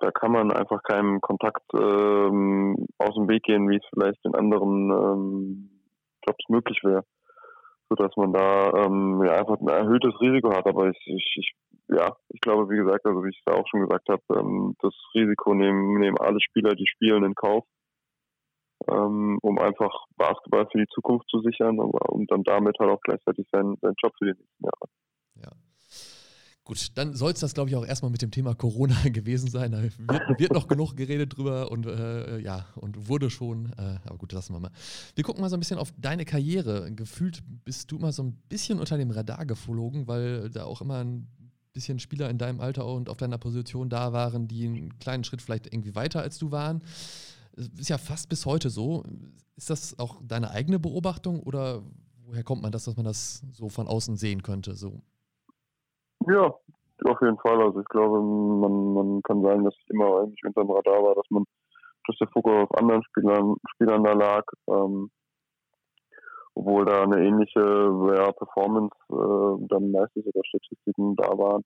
Da 0.00 0.10
kann 0.10 0.32
man 0.32 0.52
einfach 0.52 0.82
keinem 0.82 1.20
Kontakt 1.20 1.62
ähm, 1.74 2.86
aus 2.98 3.14
dem 3.14 3.28
Weg 3.28 3.42
gehen, 3.44 3.68
wie 3.68 3.76
es 3.76 3.86
vielleicht 3.92 4.24
in 4.24 4.34
anderen 4.34 4.90
ähm, 4.90 5.70
Jobs 6.26 6.44
möglich 6.48 6.80
wäre. 6.82 7.04
Sodass 7.88 8.16
man 8.16 8.32
da 8.32 8.72
ähm, 8.84 9.22
ja, 9.24 9.32
einfach 9.34 9.60
ein 9.60 9.68
erhöhtes 9.68 10.18
Risiko 10.20 10.54
hat. 10.54 10.66
Aber 10.66 10.88
ich, 10.88 10.98
ich, 11.06 11.34
ich, 11.36 11.52
ja, 11.88 12.16
ich 12.28 12.40
glaube, 12.40 12.70
wie 12.70 12.76
gesagt, 12.76 13.04
also 13.04 13.22
wie 13.24 13.30
ich 13.30 13.42
es 13.44 13.52
auch 13.52 13.66
schon 13.68 13.86
gesagt 13.86 14.08
habe, 14.08 14.22
ähm, 14.36 14.74
das 14.80 14.94
Risiko 15.14 15.54
nehmen, 15.54 15.98
nehmen 15.98 16.18
alle 16.18 16.40
Spieler, 16.40 16.74
die 16.74 16.86
spielen, 16.86 17.24
in 17.24 17.34
Kauf 17.34 17.64
ähm, 18.88 19.38
um 19.42 19.58
einfach 19.58 20.06
Basketball 20.16 20.66
für 20.70 20.78
die 20.78 20.88
Zukunft 20.92 21.28
zu 21.28 21.40
sichern 21.40 21.80
aber, 21.80 22.10
und 22.10 22.30
dann 22.30 22.42
damit 22.44 22.78
halt 22.78 22.90
auch 22.90 23.00
gleichzeitig 23.02 23.46
seinen, 23.52 23.76
seinen 23.80 23.94
Job 24.02 24.12
für 24.18 24.26
die 24.26 24.38
nächsten 24.38 24.64
Jahre. 24.64 24.86
Ja. 25.36 25.69
Gut, 26.70 26.92
dann 26.94 27.16
soll 27.16 27.32
es 27.32 27.40
das, 27.40 27.52
glaube 27.52 27.68
ich, 27.68 27.74
auch 27.74 27.84
erstmal 27.84 28.12
mit 28.12 28.22
dem 28.22 28.30
Thema 28.30 28.54
Corona 28.54 28.94
gewesen 29.08 29.50
sein. 29.50 29.72
Da 29.72 29.82
wird, 29.82 29.98
wird 30.38 30.52
noch 30.52 30.68
genug 30.68 30.94
geredet 30.94 31.36
drüber 31.36 31.68
und 31.72 31.84
äh, 31.84 32.38
ja, 32.38 32.64
und 32.76 33.08
wurde 33.08 33.28
schon. 33.28 33.72
Äh, 33.72 33.98
aber 34.04 34.18
gut, 34.18 34.30
lassen 34.30 34.54
wir 34.54 34.60
mal. 34.60 34.70
Wir 35.16 35.24
gucken 35.24 35.40
mal 35.40 35.50
so 35.50 35.56
ein 35.56 35.58
bisschen 35.58 35.78
auf 35.78 35.92
deine 35.98 36.24
Karriere. 36.24 36.92
Gefühlt 36.92 37.42
bist 37.64 37.90
du 37.90 37.98
immer 37.98 38.12
so 38.12 38.22
ein 38.22 38.34
bisschen 38.48 38.78
unter 38.78 38.96
dem 38.98 39.10
Radar 39.10 39.46
geflogen, 39.46 40.06
weil 40.06 40.48
da 40.50 40.62
auch 40.62 40.80
immer 40.80 40.98
ein 41.02 41.26
bisschen 41.72 41.98
Spieler 41.98 42.30
in 42.30 42.38
deinem 42.38 42.60
Alter 42.60 42.86
und 42.86 43.08
auf 43.08 43.16
deiner 43.16 43.38
Position 43.38 43.90
da 43.90 44.12
waren, 44.12 44.46
die 44.46 44.64
einen 44.68 44.96
kleinen 45.00 45.24
Schritt 45.24 45.42
vielleicht 45.42 45.66
irgendwie 45.74 45.96
weiter 45.96 46.22
als 46.22 46.38
du 46.38 46.52
waren. 46.52 46.84
Ist 47.78 47.90
ja 47.90 47.98
fast 47.98 48.28
bis 48.28 48.46
heute 48.46 48.70
so. 48.70 49.02
Ist 49.56 49.70
das 49.70 49.98
auch 49.98 50.22
deine 50.22 50.52
eigene 50.52 50.78
Beobachtung 50.78 51.40
oder 51.40 51.82
woher 52.26 52.44
kommt 52.44 52.62
man 52.62 52.70
das, 52.70 52.84
dass 52.84 52.94
man 52.94 53.06
das 53.06 53.42
so 53.50 53.68
von 53.68 53.88
außen 53.88 54.16
sehen 54.16 54.44
könnte? 54.44 54.76
So? 54.76 55.02
Ja, 56.26 56.54
auf 57.04 57.20
jeden 57.22 57.38
Fall. 57.38 57.62
Also 57.62 57.80
ich 57.80 57.88
glaube, 57.88 58.20
man, 58.20 58.94
man 58.94 59.22
kann 59.22 59.42
sagen, 59.42 59.64
dass 59.64 59.74
ich 59.74 59.90
immer 59.90 60.20
eigentlich 60.20 60.42
unter 60.44 60.62
dem 60.62 60.70
Radar 60.70 61.02
war, 61.02 61.14
dass 61.14 61.30
man, 61.30 61.44
dass 62.06 62.16
der 62.18 62.28
Fokus 62.28 62.52
auf 62.52 62.78
anderen 62.78 63.02
Spielern, 63.04 63.56
Spielern 63.74 64.04
da 64.04 64.12
lag. 64.12 64.44
Ähm, 64.68 65.10
obwohl 66.54 66.84
da 66.84 67.02
eine 67.04 67.24
ähnliche 67.24 67.60
ja, 67.60 68.32
Performance, 68.32 68.94
äh, 69.10 69.66
dann 69.68 69.92
meistens 69.92 70.24
sogar 70.24 70.44
Statistiken 70.44 71.16
da 71.16 71.28
waren. 71.38 71.62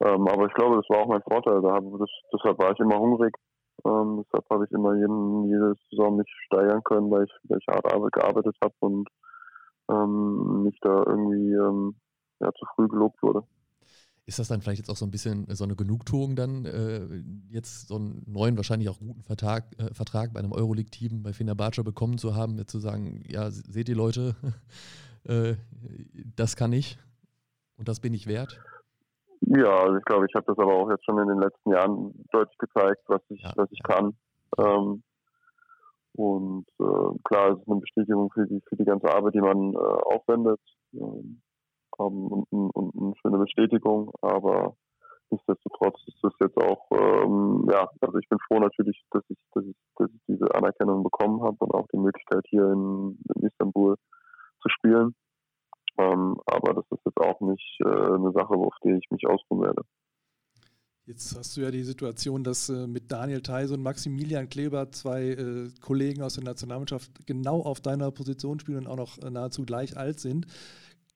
Ähm, 0.00 0.28
aber 0.28 0.46
ich 0.46 0.54
glaube, 0.54 0.76
das 0.76 0.88
war 0.90 1.04
auch 1.04 1.08
mein 1.08 1.22
Vorteil. 1.22 1.62
Da 1.62 1.72
hab, 1.74 1.84
das, 1.98 2.10
deshalb 2.32 2.58
war 2.58 2.72
ich 2.72 2.78
immer 2.80 2.98
hungrig. 2.98 3.34
Ähm, 3.84 4.24
deshalb 4.24 4.44
habe 4.50 4.64
ich 4.64 4.72
immer 4.72 4.94
jeden, 4.96 5.44
jede 5.44 5.74
Saison 5.90 6.16
mich 6.16 6.28
steigern 6.46 6.82
können, 6.84 7.10
weil 7.10 7.24
ich, 7.24 7.32
weil 7.48 7.58
ich 7.58 7.66
hart 7.68 8.12
gearbeitet 8.12 8.56
habe 8.62 8.74
und 8.80 9.08
ähm, 9.90 10.64
nicht 10.64 10.84
da 10.84 11.04
irgendwie 11.06 11.52
ähm, 11.52 11.94
ja, 12.40 12.52
zu 12.52 12.66
früh 12.74 12.88
gelobt 12.88 13.22
wurde. 13.22 13.44
Ist 14.28 14.38
das 14.38 14.48
dann 14.48 14.60
vielleicht 14.60 14.80
jetzt 14.80 14.90
auch 14.90 14.96
so 14.96 15.06
ein 15.06 15.10
bisschen 15.10 15.46
so 15.54 15.64
eine 15.64 15.74
Genugtuung 15.74 16.36
dann, 16.36 16.66
äh, 16.66 17.00
jetzt 17.48 17.88
so 17.88 17.96
einen 17.96 18.22
neuen, 18.26 18.58
wahrscheinlich 18.58 18.90
auch 18.90 18.98
guten 18.98 19.22
Vertrag, 19.22 19.64
äh, 19.78 19.94
Vertrag 19.94 20.34
bei 20.34 20.40
einem 20.40 20.52
Euroleague-Team 20.52 21.22
bei 21.22 21.32
Fenerbahce 21.32 21.82
bekommen 21.82 22.18
zu 22.18 22.36
haben, 22.36 22.66
zu 22.66 22.78
sagen, 22.78 23.22
ja, 23.26 23.50
seht 23.50 23.88
ihr 23.88 23.96
Leute, 23.96 24.36
äh, 25.24 25.54
das 26.36 26.56
kann 26.56 26.74
ich 26.74 26.98
und 27.78 27.88
das 27.88 28.00
bin 28.00 28.12
ich 28.12 28.26
wert? 28.26 28.60
Ja, 29.40 29.78
also 29.84 29.96
ich 29.96 30.04
glaube, 30.04 30.26
ich 30.28 30.34
habe 30.34 30.44
das 30.46 30.58
aber 30.58 30.74
auch 30.74 30.90
jetzt 30.90 31.06
schon 31.06 31.18
in 31.18 31.28
den 31.28 31.40
letzten 31.40 31.70
Jahren 31.70 32.12
deutlich 32.30 32.58
gezeigt, 32.58 33.00
was 33.06 33.22
ich, 33.30 33.40
Ja. 33.40 33.52
was 33.56 33.70
ich 33.72 33.82
kann. 33.82 34.12
Ähm, 34.58 35.02
und 36.12 36.66
äh, 36.80 37.18
klar, 37.24 37.52
es 37.52 37.60
ist 37.60 37.68
eine 37.68 37.80
Bestätigung 37.80 38.30
für 38.34 38.46
die, 38.46 38.60
für 38.68 38.76
die 38.76 38.84
ganze 38.84 39.08
Arbeit, 39.08 39.34
die 39.34 39.40
man 39.40 39.72
äh, 39.72 39.76
aufwendet. 39.78 40.60
Ähm, 40.92 41.40
und, 42.06 42.46
und, 42.50 42.70
und 42.70 42.94
eine 42.96 43.14
schöne 43.20 43.38
Bestätigung, 43.38 44.12
aber 44.22 44.76
nichtsdestotrotz 45.30 46.00
ist 46.06 46.18
das 46.22 46.32
jetzt 46.40 46.56
auch, 46.56 46.86
ähm, 46.92 47.68
ja, 47.70 47.88
also 48.00 48.18
ich 48.18 48.28
bin 48.28 48.38
froh 48.46 48.60
natürlich, 48.60 49.02
dass 49.10 49.22
ich, 49.28 49.38
dass 49.54 49.64
ich, 49.64 49.76
dass 49.96 50.10
ich 50.10 50.20
diese 50.26 50.54
Anerkennung 50.54 51.02
bekommen 51.02 51.42
habe 51.42 51.56
und 51.60 51.74
auch 51.74 51.86
die 51.92 51.98
Möglichkeit 51.98 52.44
hier 52.48 52.70
in, 52.72 53.18
in 53.34 53.46
Istanbul 53.46 53.96
zu 54.62 54.68
spielen. 54.68 55.14
Ähm, 55.98 56.36
aber 56.46 56.74
das 56.74 56.84
ist 56.90 57.04
jetzt 57.04 57.18
auch 57.18 57.40
nicht 57.40 57.78
äh, 57.84 57.88
eine 57.88 58.32
Sache, 58.32 58.54
auf 58.54 58.74
die 58.84 58.92
ich 58.92 59.10
mich 59.10 59.26
ausruhen 59.26 59.62
werde. 59.62 59.82
Jetzt 61.08 61.36
hast 61.38 61.56
du 61.56 61.62
ja 61.62 61.70
die 61.70 61.84
Situation, 61.84 62.44
dass 62.44 62.68
äh, 62.68 62.86
mit 62.86 63.10
Daniel 63.10 63.40
Theiss 63.40 63.70
und 63.70 63.82
Maximilian 63.82 64.50
Kleber 64.50 64.92
zwei 64.92 65.30
äh, 65.30 65.70
Kollegen 65.80 66.22
aus 66.22 66.34
der 66.34 66.44
Nationalmannschaft 66.44 67.26
genau 67.26 67.62
auf 67.62 67.80
deiner 67.80 68.10
Position 68.10 68.60
spielen 68.60 68.80
und 68.80 68.88
auch 68.88 68.96
noch 68.96 69.18
äh, 69.18 69.30
nahezu 69.30 69.64
gleich 69.64 69.96
alt 69.96 70.20
sind. 70.20 70.46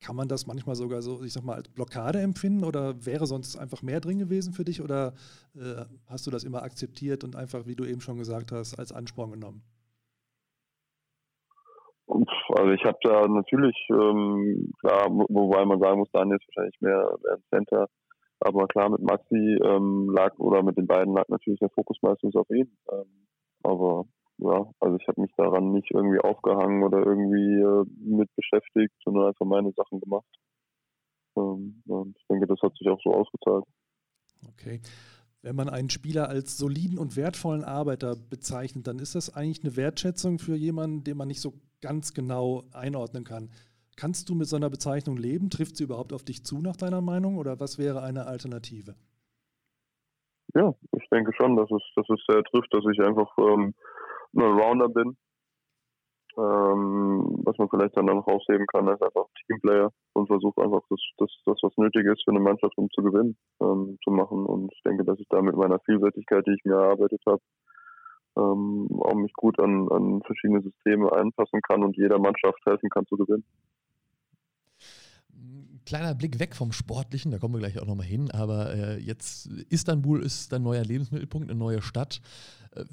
Kann 0.03 0.17
man 0.17 0.29
das 0.29 0.47
manchmal 0.47 0.75
sogar 0.75 1.03
so, 1.03 1.23
ich 1.23 1.33
sag 1.33 1.45
mal, 1.45 1.55
als 1.55 1.69
Blockade 1.69 2.21
empfinden 2.21 2.65
oder 2.65 3.07
wäre 3.07 3.27
sonst 3.27 3.57
einfach 3.57 3.83
mehr 3.83 4.01
drin 4.01 4.19
gewesen 4.19 4.53
für 4.53 4.65
dich 4.65 4.83
oder 4.83 5.15
äh, 5.55 5.85
hast 6.07 6.27
du 6.27 6.31
das 6.31 6.45
immer 6.45 6.63
akzeptiert 6.63 7.25
und 7.25 7.37
einfach, 7.37 7.67
wie 7.67 7.77
du 7.77 7.85
eben 7.85 8.01
schon 8.01 8.19
gesagt 8.19 8.53
hast, 8.53 8.79
als 8.79 8.93
Ansporn 8.93 9.33
genommen? 9.33 9.63
Also 12.55 12.73
ich 12.73 12.85
habe 12.85 12.99
da 13.03 13.27
natürlich, 13.27 13.77
ähm, 13.91 14.73
klar, 14.81 15.09
wobei 15.09 15.65
man 15.65 15.81
sagen 15.81 16.01
muss, 16.01 16.11
Daniel 16.13 16.37
ist 16.37 16.47
wahrscheinlich 16.49 16.81
mehr, 16.81 17.19
ein 17.33 17.43
Center, 17.49 17.89
aber 18.41 18.67
klar, 18.67 18.91
mit 18.91 19.01
Maxi 19.01 19.59
ähm, 19.65 20.11
lag 20.13 20.37
oder 20.39 20.63
mit 20.63 20.77
den 20.77 20.87
beiden 20.87 21.15
lag 21.15 21.29
natürlich 21.29 21.61
der 21.61 21.71
Fokus 21.71 21.97
meistens 22.03 22.35
auf 22.35 22.51
ihn. 22.51 22.77
Ähm, 22.91 23.27
aber 23.63 24.05
ja, 24.43 24.67
also 24.81 24.97
ich 24.97 25.07
habe 25.07 25.21
mich 25.21 25.33
daran 25.37 25.73
nicht 25.73 25.91
irgendwie 25.91 26.19
aufgehangen 26.19 26.83
oder 26.83 26.99
irgendwie 26.99 27.61
äh, 27.61 27.85
mit 27.99 28.29
beschäftigt, 28.35 28.93
sondern 29.05 29.29
einfach 29.29 29.47
meine 29.47 29.73
Sachen 29.73 30.01
gemacht. 30.01 30.27
Ähm, 31.37 31.83
und 31.87 32.17
ich 32.19 32.27
denke, 32.27 32.47
das 32.47 32.61
hat 32.61 32.77
sich 32.77 32.89
auch 32.89 33.01
so 33.03 33.15
ausgezahlt. 33.15 33.65
Okay. 34.49 34.81
Wenn 35.43 35.57
man 35.57 35.69
einen 35.69 35.91
Spieler 35.91 36.29
als 36.29 36.57
soliden 36.57 36.99
und 36.99 37.17
wertvollen 37.17 37.65
Arbeiter 37.65 38.17
bezeichnet, 38.17 38.87
dann 38.87 38.99
ist 38.99 39.15
das 39.15 39.35
eigentlich 39.35 39.65
eine 39.65 39.77
Wertschätzung 39.77 40.39
für 40.39 40.55
jemanden, 40.55 41.05
den 41.05 41.17
man 41.17 41.29
nicht 41.29 41.41
so 41.41 41.55
ganz 41.81 42.15
genau 42.15 42.65
einordnen 42.73 43.25
kann. 43.25 43.51
Kannst 43.97 44.29
du 44.29 44.35
mit 44.35 44.49
so 44.49 44.57
einer 44.57 44.71
Bezeichnung 44.71 45.17
leben? 45.17 45.51
Trifft 45.51 45.77
sie 45.77 45.85
überhaupt 45.85 46.13
auf 46.13 46.25
dich 46.25 46.45
zu, 46.45 46.61
nach 46.61 46.77
deiner 46.77 47.01
Meinung? 47.01 47.39
Oder 47.39 47.61
was 47.61 47.79
wäre 47.79 48.03
eine 48.03 48.27
Alternative? 48.27 48.95
Ja, 50.55 50.75
ich 50.97 51.09
denke 51.11 51.33
schon, 51.35 51.57
dass 51.57 51.71
es, 51.71 51.83
dass 51.97 52.07
es 52.09 52.21
sehr 52.29 52.43
trifft, 52.45 52.73
dass 52.73 52.85
ich 52.93 53.01
einfach 53.01 53.31
ähm, 53.39 53.75
Allrounder 54.37 54.89
bin. 54.89 55.17
Ähm, 56.39 57.43
was 57.45 57.59
man 57.59 57.69
vielleicht 57.69 57.95
dann 57.95 58.07
noch 58.07 58.27
rausheben 58.27 58.67
kann, 58.67 58.89
ist 58.89 59.03
einfach 59.03 59.27
Teamplayer 59.47 59.91
und 60.15 60.29
versuche 60.29 60.63
einfach 60.63 60.81
das, 60.89 60.99
das, 61.19 61.29
das, 61.45 61.59
was 61.61 61.77
nötig 61.77 62.07
ist 62.07 62.25
für 62.25 62.31
eine 62.31 62.41
Mannschaft, 62.41 62.73
um 62.79 62.89
zu 62.91 63.03
gewinnen, 63.03 63.37
ähm, 63.61 63.99
zu 64.03 64.11
machen. 64.11 64.47
Und 64.47 64.73
ich 64.73 64.81
denke, 64.83 65.05
dass 65.05 65.19
ich 65.19 65.27
da 65.29 65.43
mit 65.43 65.57
meiner 65.57 65.79
Vielseitigkeit, 65.81 66.47
die 66.47 66.55
ich 66.55 66.65
mir 66.65 66.77
erarbeitet 66.77 67.21
habe, 67.27 67.43
ähm, 68.37 68.89
auch 69.03 69.15
mich 69.15 69.33
gut 69.35 69.61
an, 69.61 69.89
an 69.91 70.23
verschiedene 70.25 70.63
Systeme 70.63 71.13
einpassen 71.13 71.61
kann 71.61 71.83
und 71.83 71.97
jeder 71.99 72.19
Mannschaft 72.19 72.65
helfen 72.65 72.89
kann 72.89 73.07
zu 73.07 73.17
gewinnen. 73.17 73.45
Kleiner 75.85 76.15
Blick 76.15 76.39
weg 76.39 76.55
vom 76.55 76.73
Sportlichen, 76.73 77.33
da 77.33 77.39
kommen 77.39 77.55
wir 77.55 77.59
gleich 77.59 77.79
auch 77.79 77.87
nochmal 77.87 78.07
hin, 78.07 78.31
aber 78.31 78.73
äh, 78.73 78.99
jetzt 78.99 79.49
Istanbul 79.69 80.23
ist 80.23 80.53
dein 80.53 80.63
neuer 80.63 80.85
Lebensmittelpunkt, 80.85 81.51
eine 81.51 81.59
neue 81.59 81.83
Stadt. 81.83 82.23
Äh, 82.75 82.85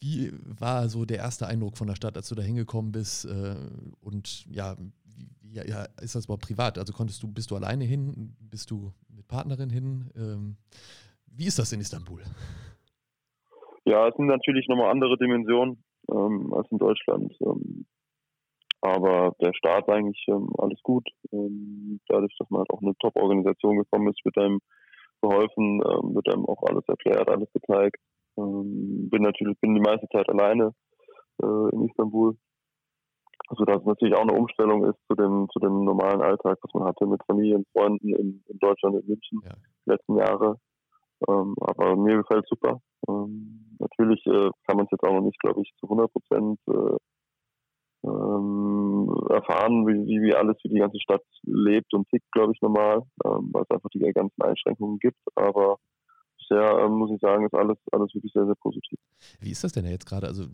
wie 0.00 0.32
war 0.44 0.88
so 0.88 1.04
der 1.04 1.18
erste 1.18 1.46
Eindruck 1.46 1.76
von 1.76 1.88
der 1.88 1.96
Stadt, 1.96 2.16
als 2.16 2.28
du 2.28 2.34
da 2.34 2.42
hingekommen 2.42 2.92
bist? 2.92 3.24
Äh, 3.24 3.56
und 4.00 4.46
ja, 4.46 4.76
wie, 5.16 5.54
ja, 5.54 5.84
ist 6.00 6.14
das 6.14 6.26
überhaupt 6.26 6.46
privat? 6.46 6.78
Also 6.78 6.92
konntest 6.92 7.22
du, 7.22 7.28
bist 7.28 7.50
du 7.50 7.56
alleine 7.56 7.84
hin? 7.84 8.36
Bist 8.40 8.70
du 8.70 8.92
mit 9.14 9.26
Partnerin 9.26 9.70
hin? 9.70 10.10
Ähm, 10.16 10.56
wie 11.26 11.46
ist 11.46 11.58
das 11.58 11.72
in 11.72 11.80
Istanbul? 11.80 12.22
Ja, 13.84 14.08
es 14.08 14.14
sind 14.16 14.26
natürlich 14.26 14.68
nochmal 14.68 14.90
andere 14.90 15.16
Dimensionen 15.16 15.82
ähm, 16.10 16.52
als 16.52 16.70
in 16.70 16.78
Deutschland. 16.78 17.34
Ähm, 17.40 17.86
aber 18.80 19.34
der 19.40 19.52
Start 19.54 19.88
eigentlich 19.88 20.24
ähm, 20.28 20.50
alles 20.58 20.80
gut. 20.82 21.08
Ähm, 21.32 22.00
dadurch, 22.06 22.34
dass 22.38 22.48
man 22.50 22.60
halt 22.60 22.70
auch 22.70 22.82
eine 22.82 22.94
Top-Organisation 23.00 23.78
gekommen 23.78 24.08
ist, 24.08 24.24
wird 24.24 24.38
einem 24.38 24.60
geholfen, 25.20 25.82
ähm, 25.82 26.14
wird 26.14 26.28
einem 26.28 26.46
auch 26.46 26.62
alles 26.62 26.84
erklärt, 26.86 27.28
alles 27.28 27.52
gezeigt. 27.52 27.96
Ähm, 28.38 29.08
bin 29.10 29.22
natürlich 29.22 29.58
bin 29.60 29.74
die 29.74 29.80
meiste 29.80 30.08
Zeit 30.08 30.28
alleine 30.28 30.72
äh, 31.42 31.68
in 31.72 31.88
Istanbul. 31.88 32.36
Also 33.48 33.64
dass 33.64 33.80
es 33.80 33.86
natürlich 33.86 34.14
auch 34.14 34.22
eine 34.22 34.34
Umstellung 34.34 34.84
ist 34.84 34.98
zu 35.08 35.14
dem 35.14 35.48
zu 35.52 35.58
dem 35.58 35.84
normalen 35.84 36.20
Alltag, 36.20 36.58
was 36.60 36.74
man 36.74 36.84
hatte 36.84 37.06
mit 37.06 37.22
Familien, 37.24 37.64
Freunden 37.72 38.14
in, 38.14 38.44
in 38.46 38.58
Deutschland, 38.58 38.96
in 38.96 39.06
München 39.06 39.40
ja. 39.44 39.54
die 39.86 39.90
letzten 39.90 40.16
Jahre. 40.16 40.56
Ähm, 41.28 41.54
aber 41.60 41.96
mir 41.96 42.18
gefällt 42.18 42.46
super. 42.48 42.80
Ähm, 43.08 43.76
natürlich 43.78 44.24
äh, 44.26 44.50
kann 44.66 44.76
man 44.76 44.84
es 44.84 44.92
jetzt 44.92 45.02
auch 45.02 45.14
noch 45.14 45.22
nicht, 45.22 45.38
glaube 45.40 45.62
ich, 45.62 45.72
zu 45.80 45.86
100 45.86 46.12
Prozent 46.12 46.60
äh, 46.68 46.96
ähm, 48.04 49.10
erfahren, 49.30 49.86
wie, 49.86 50.06
wie, 50.06 50.22
wie 50.22 50.34
alles, 50.34 50.56
wie 50.62 50.68
die 50.68 50.78
ganze 50.78 51.00
Stadt 51.00 51.24
lebt 51.42 51.92
und 51.94 52.08
tickt, 52.08 52.30
glaube 52.32 52.52
ich, 52.54 52.60
normal, 52.60 53.02
ähm, 53.24 53.50
weil 53.52 53.62
es 53.62 53.70
einfach 53.70 53.90
die 53.90 53.98
ganzen 53.98 54.42
Einschränkungen 54.42 54.98
gibt. 54.98 55.18
Aber 55.34 55.78
bisher 56.48 56.78
ähm, 56.84 56.92
muss 56.92 57.10
ich 57.10 57.20
sagen, 57.20 57.44
ist 57.44 57.54
alles, 57.54 57.76
alles 57.92 58.14
wirklich 58.14 58.32
sehr, 58.32 58.46
sehr 58.46 58.54
positiv. 58.56 58.98
Wie 59.40 59.50
ist 59.50 59.64
das 59.64 59.72
denn 59.72 59.84
jetzt 59.84 60.06
gerade? 60.06 60.26
Also, 60.26 60.44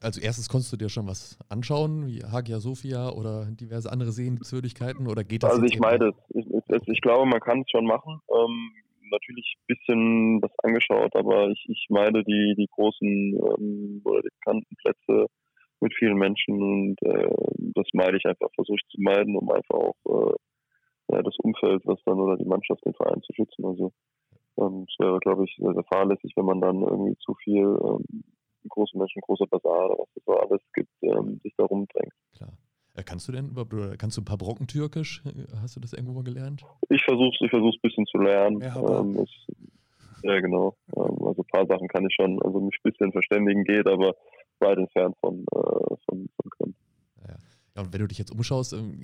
also 0.00 0.20
erstes 0.20 0.48
konntest 0.48 0.72
du 0.72 0.76
dir 0.76 0.88
schon 0.88 1.06
was 1.06 1.38
anschauen, 1.48 2.06
wie 2.06 2.24
Hagia 2.24 2.60
Sophia 2.60 3.10
oder 3.10 3.46
diverse 3.46 3.90
andere 3.90 4.12
Sehenswürdigkeiten 4.12 5.06
oder 5.06 5.24
geht 5.24 5.42
das? 5.42 5.52
Also 5.52 5.64
ich 5.64 5.78
meine, 5.78 6.12
ich, 6.30 6.46
ich, 6.46 6.88
ich, 6.88 7.00
glaube, 7.00 7.26
man 7.26 7.40
kann 7.40 7.60
es 7.60 7.70
schon 7.70 7.86
machen. 7.86 8.20
Ähm, 8.30 8.72
natürlich 9.10 9.54
ein 9.56 9.76
bisschen 9.76 10.42
was 10.42 10.50
angeschaut, 10.64 11.14
aber 11.14 11.48
ich, 11.50 11.64
ich 11.68 11.86
meide 11.90 12.24
die, 12.24 12.54
die 12.58 12.66
großen 12.72 13.08
ähm, 13.08 14.02
oder 14.04 14.20
die 14.20 14.30
bekannten 14.40 14.76
Plätze 14.76 15.26
mit 15.80 15.94
vielen 15.94 16.16
Menschen 16.16 16.60
und 16.60 16.96
äh, 17.02 17.34
das 17.74 17.86
meide 17.92 18.16
ich 18.16 18.24
einfach, 18.24 18.48
versuche 18.54 18.78
ich 18.80 18.88
zu 18.88 19.00
meiden, 19.00 19.36
um 19.36 19.48
einfach 19.50 19.76
auch 19.76 19.96
äh, 20.06 20.34
ja, 21.12 21.22
das 21.22 21.36
Umfeld, 21.38 21.82
was 21.84 22.00
dann 22.04 22.18
oder 22.18 22.36
die 22.36 22.48
Mannschaft, 22.48 22.84
den 22.84 22.94
Verein 22.94 23.22
zu 23.22 23.32
schützen. 23.34 23.64
Also 23.64 23.92
es 24.56 24.98
wäre, 24.98 25.18
glaube 25.20 25.44
ich, 25.44 25.54
sehr, 25.58 25.72
sehr 25.72 25.84
fahrlässig, 25.84 26.32
wenn 26.36 26.46
man 26.46 26.60
dann 26.60 26.82
irgendwie 26.82 27.16
zu 27.18 27.34
viel 27.34 27.64
ähm, 27.64 28.24
große 28.68 28.96
Menschen, 28.96 29.20
großer 29.20 29.46
Bazar 29.46 29.90
oder 29.90 29.98
was 29.98 30.08
es 30.14 30.24
so 30.24 30.32
alles 30.32 30.60
gibt, 30.72 30.90
ähm, 31.02 31.40
sich 31.42 31.54
da 31.56 31.64
rumdrängt. 31.64 32.12
Klar. 32.36 32.52
Äh, 32.94 33.02
kannst 33.02 33.28
du 33.28 33.32
denn 33.32 33.50
überhaupt, 33.50 33.74
kannst 33.98 34.16
du 34.16 34.22
ein 34.22 34.24
paar 34.24 34.38
Brocken 34.38 34.66
Türkisch? 34.66 35.22
Hast 35.60 35.76
du 35.76 35.80
das 35.80 35.92
irgendwo 35.92 36.14
mal 36.14 36.24
gelernt? 36.24 36.62
Ich 36.88 37.04
versuche 37.04 37.34
es 37.34 37.40
ich 37.40 37.50
versuch's 37.50 37.76
ein 37.76 37.82
bisschen 37.82 38.06
zu 38.06 38.18
lernen. 38.18 38.60
Ja, 38.60 39.00
ähm, 39.00 39.18
es, 39.18 39.30
ja 40.22 40.40
genau. 40.40 40.76
Ähm, 40.96 41.26
also 41.26 41.42
ein 41.42 41.52
paar 41.52 41.66
Sachen 41.66 41.88
kann 41.88 42.06
ich 42.06 42.14
schon, 42.14 42.40
also 42.42 42.60
mich 42.60 42.76
ein 42.82 42.90
bisschen 42.90 43.12
verständigen 43.12 43.64
geht, 43.64 43.86
aber 43.86 44.14
weit 44.60 44.78
entfernt 44.78 45.16
von, 45.20 45.40
äh, 45.40 45.96
von, 46.06 46.28
von 46.36 46.50
Können. 46.58 46.74
Ja, 47.76 47.82
und 47.82 47.92
wenn 47.92 48.00
du 48.00 48.08
dich 48.08 48.18
jetzt 48.18 48.32
umschaust, 48.32 48.72
ähm, 48.72 48.98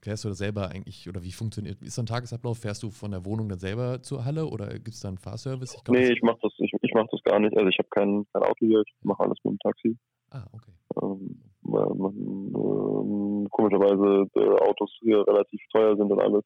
klärst 0.00 0.24
du 0.24 0.28
das 0.28 0.38
selber 0.38 0.70
eigentlich, 0.70 1.06
oder 1.06 1.22
wie 1.22 1.32
funktioniert, 1.32 1.82
ist 1.82 1.96
so 1.96 2.02
ein 2.02 2.06
Tagesablauf? 2.06 2.58
Fährst 2.58 2.82
du 2.82 2.88
von 2.88 3.10
der 3.10 3.26
Wohnung 3.26 3.50
dann 3.50 3.58
selber 3.58 4.00
zur 4.00 4.24
Halle 4.24 4.46
oder 4.46 4.68
gibt 4.68 4.94
es 4.94 5.00
da 5.00 5.08
einen 5.08 5.18
Fahrservice? 5.18 5.74
Ich 5.74 5.84
glaub, 5.84 5.94
nee, 5.94 6.10
ich 6.10 6.22
mache 6.22 6.38
das, 6.40 6.52
ich, 6.58 6.72
ich 6.80 6.94
mach 6.94 7.06
das 7.10 7.22
gar 7.24 7.38
nicht. 7.38 7.54
Also 7.54 7.68
ich 7.68 7.78
habe 7.78 7.88
kein, 7.90 8.24
kein 8.32 8.42
Auto 8.42 8.56
hier, 8.60 8.80
ich 8.80 8.94
mache 9.02 9.22
alles 9.22 9.36
mit 9.44 9.52
dem 9.52 9.58
Taxi. 9.58 9.98
Ah, 10.30 10.46
okay. 10.52 10.72
Ähm, 11.02 11.42
weil 11.60 11.90
ähm, 11.90 13.48
komischerweise 13.50 14.30
äh, 14.34 14.62
Autos 14.66 14.90
hier 15.00 15.26
relativ 15.26 15.60
teuer 15.70 15.94
sind 15.96 16.10
und 16.10 16.20
alles. 16.20 16.44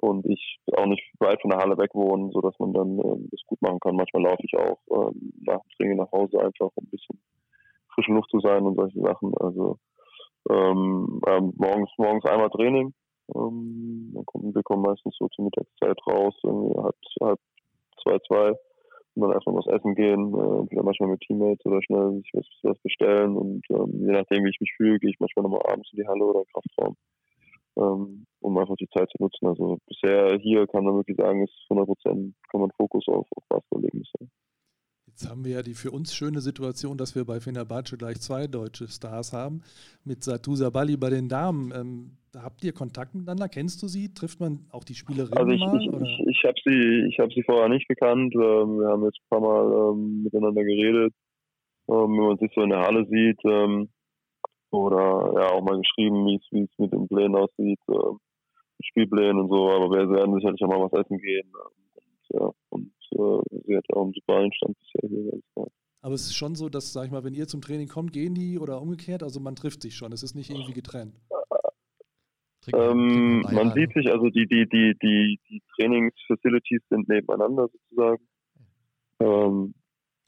Und 0.00 0.26
ich 0.26 0.58
auch 0.76 0.86
nicht 0.86 1.04
weit 1.20 1.40
von 1.40 1.50
der 1.50 1.60
Halle 1.60 1.78
weg 1.78 1.94
wohne, 1.94 2.32
sodass 2.32 2.58
man 2.58 2.72
dann 2.72 2.98
ähm, 2.98 3.28
das 3.30 3.40
gut 3.46 3.62
machen 3.62 3.78
kann. 3.78 3.94
Manchmal 3.94 4.24
laufe 4.24 4.42
ich 4.42 4.58
auch 4.58 4.80
ähm, 4.90 5.32
nach 5.42 5.60
dem 5.60 5.70
Training 5.76 5.98
nach 5.98 6.10
Hause 6.10 6.40
einfach, 6.40 6.70
um 6.74 6.84
ein 6.84 6.90
bisschen 6.90 7.20
frische 7.94 8.12
Luft 8.12 8.28
zu 8.30 8.40
sein 8.40 8.64
und 8.64 8.74
solche 8.74 9.00
Sachen. 9.00 9.32
Also 9.38 9.78
ähm, 10.50 11.20
ähm, 11.26 11.52
morgens, 11.56 11.90
morgens 11.98 12.24
einmal 12.24 12.50
Training. 12.50 12.92
Ähm, 13.34 14.12
dann 14.14 14.26
kommen, 14.26 14.54
wir 14.54 14.62
kommen 14.62 14.82
meistens 14.82 15.16
so 15.18 15.28
zur 15.28 15.46
Mittagszeit 15.46 15.98
raus, 16.06 16.34
irgendwie 16.42 16.78
halb, 16.78 16.96
halb 17.22 17.40
zwei, 18.02 18.18
zwei. 18.26 18.52
Und 19.14 19.22
dann 19.22 19.32
erstmal 19.32 19.56
was 19.56 19.66
essen 19.68 19.94
gehen, 19.94 20.34
äh, 20.34 20.70
wieder 20.70 20.82
manchmal 20.82 21.10
mit 21.10 21.20
Teammates 21.20 21.64
oder 21.64 21.80
schnell 21.82 22.16
sich 22.16 22.30
was, 22.34 22.46
was 22.62 22.78
bestellen. 22.80 23.36
Und 23.36 23.64
ähm, 23.70 24.06
je 24.06 24.12
nachdem, 24.12 24.44
wie 24.44 24.50
ich 24.50 24.60
mich 24.60 24.72
fühle, 24.76 24.98
gehe 24.98 25.10
ich 25.10 25.20
manchmal 25.20 25.44
nochmal 25.44 25.62
abends 25.70 25.88
in 25.92 26.00
die 26.02 26.08
Halle 26.08 26.24
oder 26.24 26.42
Kraftraum, 26.52 26.96
ähm, 27.78 28.26
um 28.40 28.58
einfach 28.58 28.74
die 28.76 28.88
Zeit 28.88 29.08
zu 29.10 29.22
nutzen. 29.22 29.46
Also 29.46 29.78
bisher 29.86 30.36
hier 30.38 30.66
kann 30.66 30.84
man 30.84 30.96
wirklich 30.96 31.16
sagen, 31.16 31.44
ist 31.44 31.54
100 31.70 31.86
Prozent, 31.86 32.34
kann 32.50 32.60
man 32.60 32.70
Fokus 32.76 33.06
auf, 33.06 33.26
auf 33.36 33.44
Basketball 33.48 33.82
legen 33.82 34.00
bisher. 34.00 34.28
Jetzt 35.14 35.30
haben 35.30 35.44
wir 35.44 35.52
ja 35.52 35.62
die 35.62 35.74
für 35.74 35.92
uns 35.92 36.12
schöne 36.12 36.40
Situation, 36.40 36.98
dass 36.98 37.14
wir 37.14 37.24
bei 37.24 37.38
Fenerbahce 37.38 37.96
gleich 37.96 38.20
zwei 38.20 38.48
deutsche 38.48 38.88
Stars 38.88 39.32
haben. 39.32 39.62
Mit 40.04 40.24
Satu 40.24 40.56
Sabali 40.56 40.96
bei 40.96 41.08
den 41.08 41.28
Damen. 41.28 41.72
Ähm, 41.72 42.16
habt 42.34 42.64
ihr 42.64 42.72
Kontakt 42.72 43.14
miteinander? 43.14 43.48
Kennst 43.48 43.80
du 43.84 43.86
sie? 43.86 44.12
Trifft 44.12 44.40
man 44.40 44.66
auch 44.72 44.82
die 44.82 44.96
Spielerin 44.96 45.38
also 45.38 45.52
ich, 45.52 45.60
mal? 45.60 45.80
Ich, 45.80 45.86
ich, 45.86 46.26
ich 46.26 46.42
habe 46.42 46.58
sie, 46.64 47.14
hab 47.16 47.32
sie 47.32 47.44
vorher 47.44 47.68
nicht 47.68 47.86
gekannt. 47.86 48.34
Ähm, 48.34 48.80
wir 48.80 48.88
haben 48.88 49.04
jetzt 49.04 49.20
ein 49.20 49.28
paar 49.30 49.40
Mal 49.40 49.92
ähm, 49.92 50.24
miteinander 50.24 50.64
geredet. 50.64 51.14
Ähm, 51.88 52.18
wenn 52.18 52.26
man 52.26 52.38
sich 52.38 52.50
so 52.52 52.62
in 52.62 52.70
der 52.70 52.80
Halle 52.80 53.06
sieht 53.06 53.38
ähm, 53.44 53.90
oder 54.72 55.32
ja 55.36 55.50
auch 55.52 55.62
mal 55.62 55.78
geschrieben, 55.78 56.26
wie 56.26 56.64
es 56.64 56.78
mit 56.78 56.92
den 56.92 57.06
Plänen 57.06 57.36
aussieht, 57.36 57.78
äh, 57.86 58.82
Spielplänen 58.82 59.42
und 59.42 59.48
so. 59.48 59.70
Aber 59.70 59.92
wir 59.92 60.10
werden 60.10 60.34
sicherlich 60.34 60.60
auch 60.64 60.70
mal 60.70 60.90
was 60.90 61.04
essen 61.04 61.18
gehen. 61.18 61.52
Und, 61.54 62.40
ja, 62.40 62.50
und 62.70 62.90
äh, 63.14 63.60
sie 63.66 63.76
hat 63.76 63.84
auch 63.92 64.04
einen 64.04 64.12
super 64.12 64.36
Einstand 64.36 64.76
bisher 64.78 65.08
hier. 65.08 65.68
Aber 66.02 66.14
es 66.14 66.26
ist 66.26 66.36
schon 66.36 66.54
so, 66.54 66.68
dass, 66.68 66.92
sag 66.92 67.06
ich 67.06 67.10
mal, 67.10 67.24
wenn 67.24 67.34
ihr 67.34 67.46
zum 67.46 67.62
Training 67.62 67.88
kommt, 67.88 68.12
gehen 68.12 68.34
die 68.34 68.58
oder 68.58 68.82
umgekehrt? 68.82 69.22
Also 69.22 69.40
man 69.40 69.56
trifft 69.56 69.80
sich 69.80 69.96
schon, 69.96 70.12
es 70.12 70.22
ist 70.22 70.34
nicht 70.34 70.50
irgendwie 70.50 70.74
getrennt. 70.74 71.14
Ähm, 72.72 73.40
man 73.52 73.72
sieht 73.74 73.92
sich, 73.92 74.10
also 74.10 74.28
die, 74.30 74.46
die, 74.46 74.66
die, 74.68 74.94
die, 75.02 75.40
die 75.48 75.62
Trainingsfacilities 75.74 76.82
sind 76.88 77.08
nebeneinander 77.08 77.68
sozusagen. 77.68 78.22
Ähm, 79.20 79.74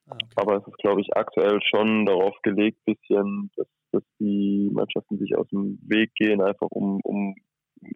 ah, 0.07 0.15
okay. 0.15 0.27
Aber 0.37 0.57
es 0.57 0.67
ist, 0.67 0.79
glaube 0.79 1.01
ich, 1.01 1.17
aktuell 1.17 1.61
schon 1.63 2.05
darauf 2.05 2.35
gelegt, 2.43 2.85
bisschen, 2.85 3.51
dass, 3.57 3.67
dass 3.93 4.03
die 4.19 4.71
Mannschaften 4.73 5.19
sich 5.19 5.37
aus 5.37 5.49
dem 5.49 5.79
Weg 5.83 6.15
gehen, 6.15 6.43
einfach 6.43 6.69
um, 6.71 7.01
um 7.03 7.35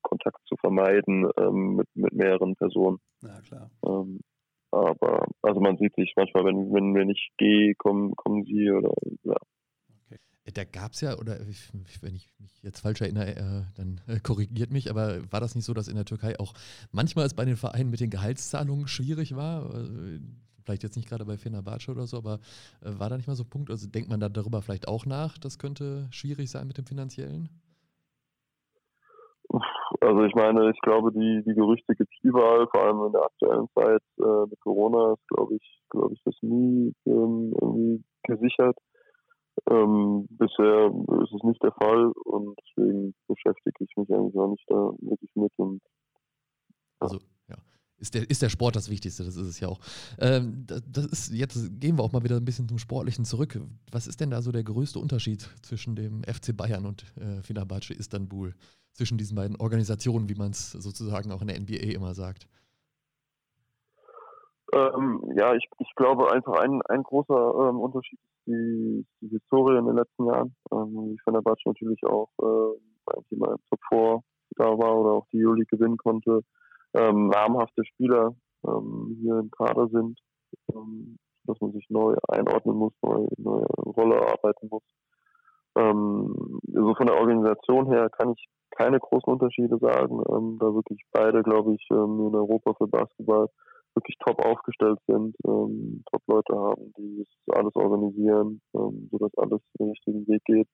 Kontakt 0.03 0.41
zu 0.47 0.57
vermeiden 0.57 1.29
ähm, 1.39 1.77
mit, 1.77 1.89
mit 1.95 2.13
mehreren 2.13 2.57
Personen. 2.57 2.99
Ja, 3.23 3.41
klar. 3.41 3.71
Ähm, 3.87 4.21
aber 4.71 5.27
also 5.43 5.61
man 5.61 5.77
sieht 5.79 5.95
sich 5.97 6.13
manchmal, 6.17 6.45
wenn, 6.45 6.73
wenn 6.73 6.95
wenn 6.95 7.11
ich 7.11 7.31
gehe, 7.37 7.75
kommen, 7.75 8.15
kommen 8.17 8.45
sie 8.45 8.71
oder 8.71 8.93
ja. 9.25 9.37
Äh, 10.45 10.53
da 10.53 10.65
gab 10.65 10.93
es 10.93 11.01
ja, 11.01 11.19
oder 11.19 11.39
wenn 12.01 12.15
ich 12.15 12.29
mich 12.39 12.63
jetzt 12.63 12.81
falsch 12.81 13.01
erinnere, 13.01 13.37
äh, 13.37 13.63
dann 13.77 14.01
äh, 14.07 14.21
korrigiert 14.21 14.71
mich, 14.71 14.91
aber 14.91 15.21
war 15.33 15.41
das 15.41 15.55
nicht 15.55 15.65
so, 15.65 15.75
dass 15.75 15.89
in 15.89 15.97
der 15.97 16.05
Türkei 16.05 16.39
auch 16.39 16.55
manchmal 16.93 17.27
es 17.27 17.35
bei 17.35 17.45
den 17.45 17.57
Vereinen 17.57 17.91
mit 17.91 18.01
den 18.01 18.11
Gehaltszahlungen 18.11 18.87
schwierig 18.87 19.37
war? 19.37 19.71
Vielleicht 20.65 20.83
jetzt 20.83 20.97
nicht 20.97 21.09
gerade 21.09 21.25
bei 21.25 21.37
Fenerbahce 21.37 21.91
oder 21.91 22.07
so, 22.07 22.19
aber 22.19 22.39
war 22.81 23.09
da 23.09 23.17
nicht 23.17 23.27
mal 23.27 23.35
so 23.35 23.45
ein 23.45 23.51
Punkt? 23.51 23.71
Also 23.71 23.89
denkt 23.89 24.09
man 24.09 24.21
da 24.21 24.29
darüber 24.29 24.63
vielleicht 24.63 24.89
auch 24.89 25.07
nach, 25.07 25.39
das 25.39 25.59
könnte 25.59 26.07
schwierig 26.11 26.51
sein 26.51 26.67
mit 26.67 26.79
dem 26.79 26.87
Finanziellen? 26.87 27.49
Also 30.11 30.25
ich 30.25 30.35
meine, 30.35 30.73
ich 30.73 30.81
glaube, 30.81 31.13
die, 31.13 31.41
die 31.47 31.55
Gerüchte 31.55 31.95
gibt 31.95 32.11
es 32.13 32.25
überall, 32.25 32.67
vor 32.73 32.83
allem 32.83 33.07
in 33.07 33.13
der 33.13 33.23
aktuellen 33.23 33.69
Zeit 33.77 34.03
äh, 34.19 34.47
mit 34.51 34.59
Corona 34.59 35.13
ist, 35.13 35.29
glaube 35.29 35.55
ich, 35.55 35.81
glaube 35.89 36.15
ich, 36.15 36.21
das 36.25 36.35
nie 36.41 36.93
ähm, 37.07 37.55
irgendwie 37.61 38.03
gesichert. 38.25 38.77
Ähm, 39.71 40.27
bisher 40.31 40.93
ist 41.23 41.33
es 41.33 41.43
nicht 41.45 41.63
der 41.63 41.71
Fall 41.81 42.11
und 42.25 42.59
deswegen 42.59 43.15
beschäftige 43.29 43.85
ich 43.85 43.97
mich 43.97 44.13
eigentlich 44.13 44.37
auch 44.37 44.51
nicht 44.51 44.65
da 44.67 44.91
wirklich 44.99 45.31
mit. 45.37 45.53
Und, 45.59 45.81
ja. 45.81 46.99
Also, 46.99 47.19
ja. 47.49 47.57
Ist 47.99 48.15
der, 48.15 48.29
ist 48.29 48.43
der 48.43 48.49
Sport 48.49 48.75
das 48.75 48.91
Wichtigste, 48.91 49.23
das 49.23 49.37
ist 49.37 49.47
es 49.47 49.61
ja 49.61 49.69
auch. 49.69 49.79
Ähm, 50.19 50.67
das 50.67 51.07
ist, 51.07 51.33
jetzt 51.33 51.79
gehen 51.79 51.97
wir 51.97 52.03
auch 52.03 52.11
mal 52.11 52.25
wieder 52.25 52.39
ein 52.39 52.45
bisschen 52.45 52.69
zum 52.69 52.79
Sportlichen 52.79 53.25
zurück. 53.25 53.61
Was 53.93 54.09
ist 54.09 54.21
denn 54.21 54.31
da 54.31 54.43
so 54.43 54.51
der 54.51 54.65
größte 54.65 54.99
Unterschied 54.99 55.49
zwischen 55.63 55.95
dem 55.95 56.25
FC 56.25 56.57
Bayern 56.57 56.85
und 56.85 57.05
äh, 57.17 57.43
Fenerbahce 57.43 57.95
Istanbul? 57.95 58.55
Zwischen 58.93 59.19
diesen 59.19 59.37
beiden 59.37 59.57
Organisationen, 59.57 60.29
wie 60.29 60.35
man 60.35 60.51
es 60.51 60.73
sozusagen 60.73 61.33
auch 61.33 61.41
in 61.41 61.49
der 61.49 61.61
NBA 61.61 61.95
immer 61.95 62.15
sagt? 62.15 62.47
Ähm, 64.73 65.23
ja, 65.37 65.55
ich, 65.55 65.67
ich 65.79 65.95
glaube 65.97 66.31
einfach 66.31 66.61
ein, 66.61 66.81
ein 66.89 67.03
großer 67.03 67.69
ähm, 67.69 67.81
Unterschied 67.81 68.21
ist 68.21 68.47
die, 68.47 69.07
die 69.21 69.29
Historie 69.29 69.79
in 69.79 69.87
den 69.87 69.97
letzten 69.97 70.27
Jahren. 70.27 70.55
Ähm, 70.73 71.11
wie 71.11 71.19
Fenerbahce 71.25 71.63
natürlich 71.65 72.05
auch 72.05 72.31
äh, 72.41 73.13
eigentlich 73.13 73.33
immer 73.33 73.53
im 73.53 73.59
Top 73.69 73.81
4 73.89 74.21
da 74.57 74.67
war 74.67 74.97
oder 74.99 75.11
auch 75.13 75.27
die 75.33 75.39
Juli 75.39 75.65
gewinnen 75.65 75.97
konnte. 75.97 76.43
Ähm, 76.95 77.29
namhafte 77.29 77.85
Spieler 77.85 78.35
ähm, 78.67 79.19
hier 79.21 79.39
im 79.39 79.51
Kader 79.51 79.89
sind, 79.89 80.19
ähm, 80.73 81.19
dass 81.45 81.61
man 81.61 81.73
sich 81.73 81.87
neu 81.89 82.17
einordnen 82.29 82.77
muss, 82.77 82.93
neu, 83.03 83.27
neue 83.39 83.67
Rolle 83.77 84.17
erarbeiten 84.17 84.69
muss. 84.71 84.83
Ähm, 85.77 86.61
also 86.75 86.95
von 86.95 87.07
der 87.07 87.17
Organisation 87.17 87.87
her 87.87 88.09
kann 88.11 88.33
ich 88.33 88.49
keine 88.77 88.99
großen 89.01 89.33
Unterschiede 89.33 89.79
sagen, 89.79 90.23
ähm, 90.31 90.59
da 90.61 90.75
wirklich 90.75 91.03
beide, 91.13 91.43
glaube 91.43 91.75
ich, 91.75 91.87
ähm, 91.91 92.29
in 92.29 92.35
Europa 92.35 92.75
für 92.75 92.87
Basketball 92.87 93.49
wirklich 93.95 94.17
top 94.25 94.45
aufgestellt 94.45 94.99
sind, 95.07 95.37
ähm, 95.47 96.03
top 96.11 96.23
Leute 96.29 96.55
haben, 96.55 96.93
die 96.97 97.27
alles 97.51 97.75
organisieren, 97.75 98.61
ähm, 98.75 99.09
sodass 99.11 99.37
alles 99.37 99.61
den 99.79 99.91
richtigen 99.91 100.27
Weg 100.29 100.45
geht. 100.45 100.69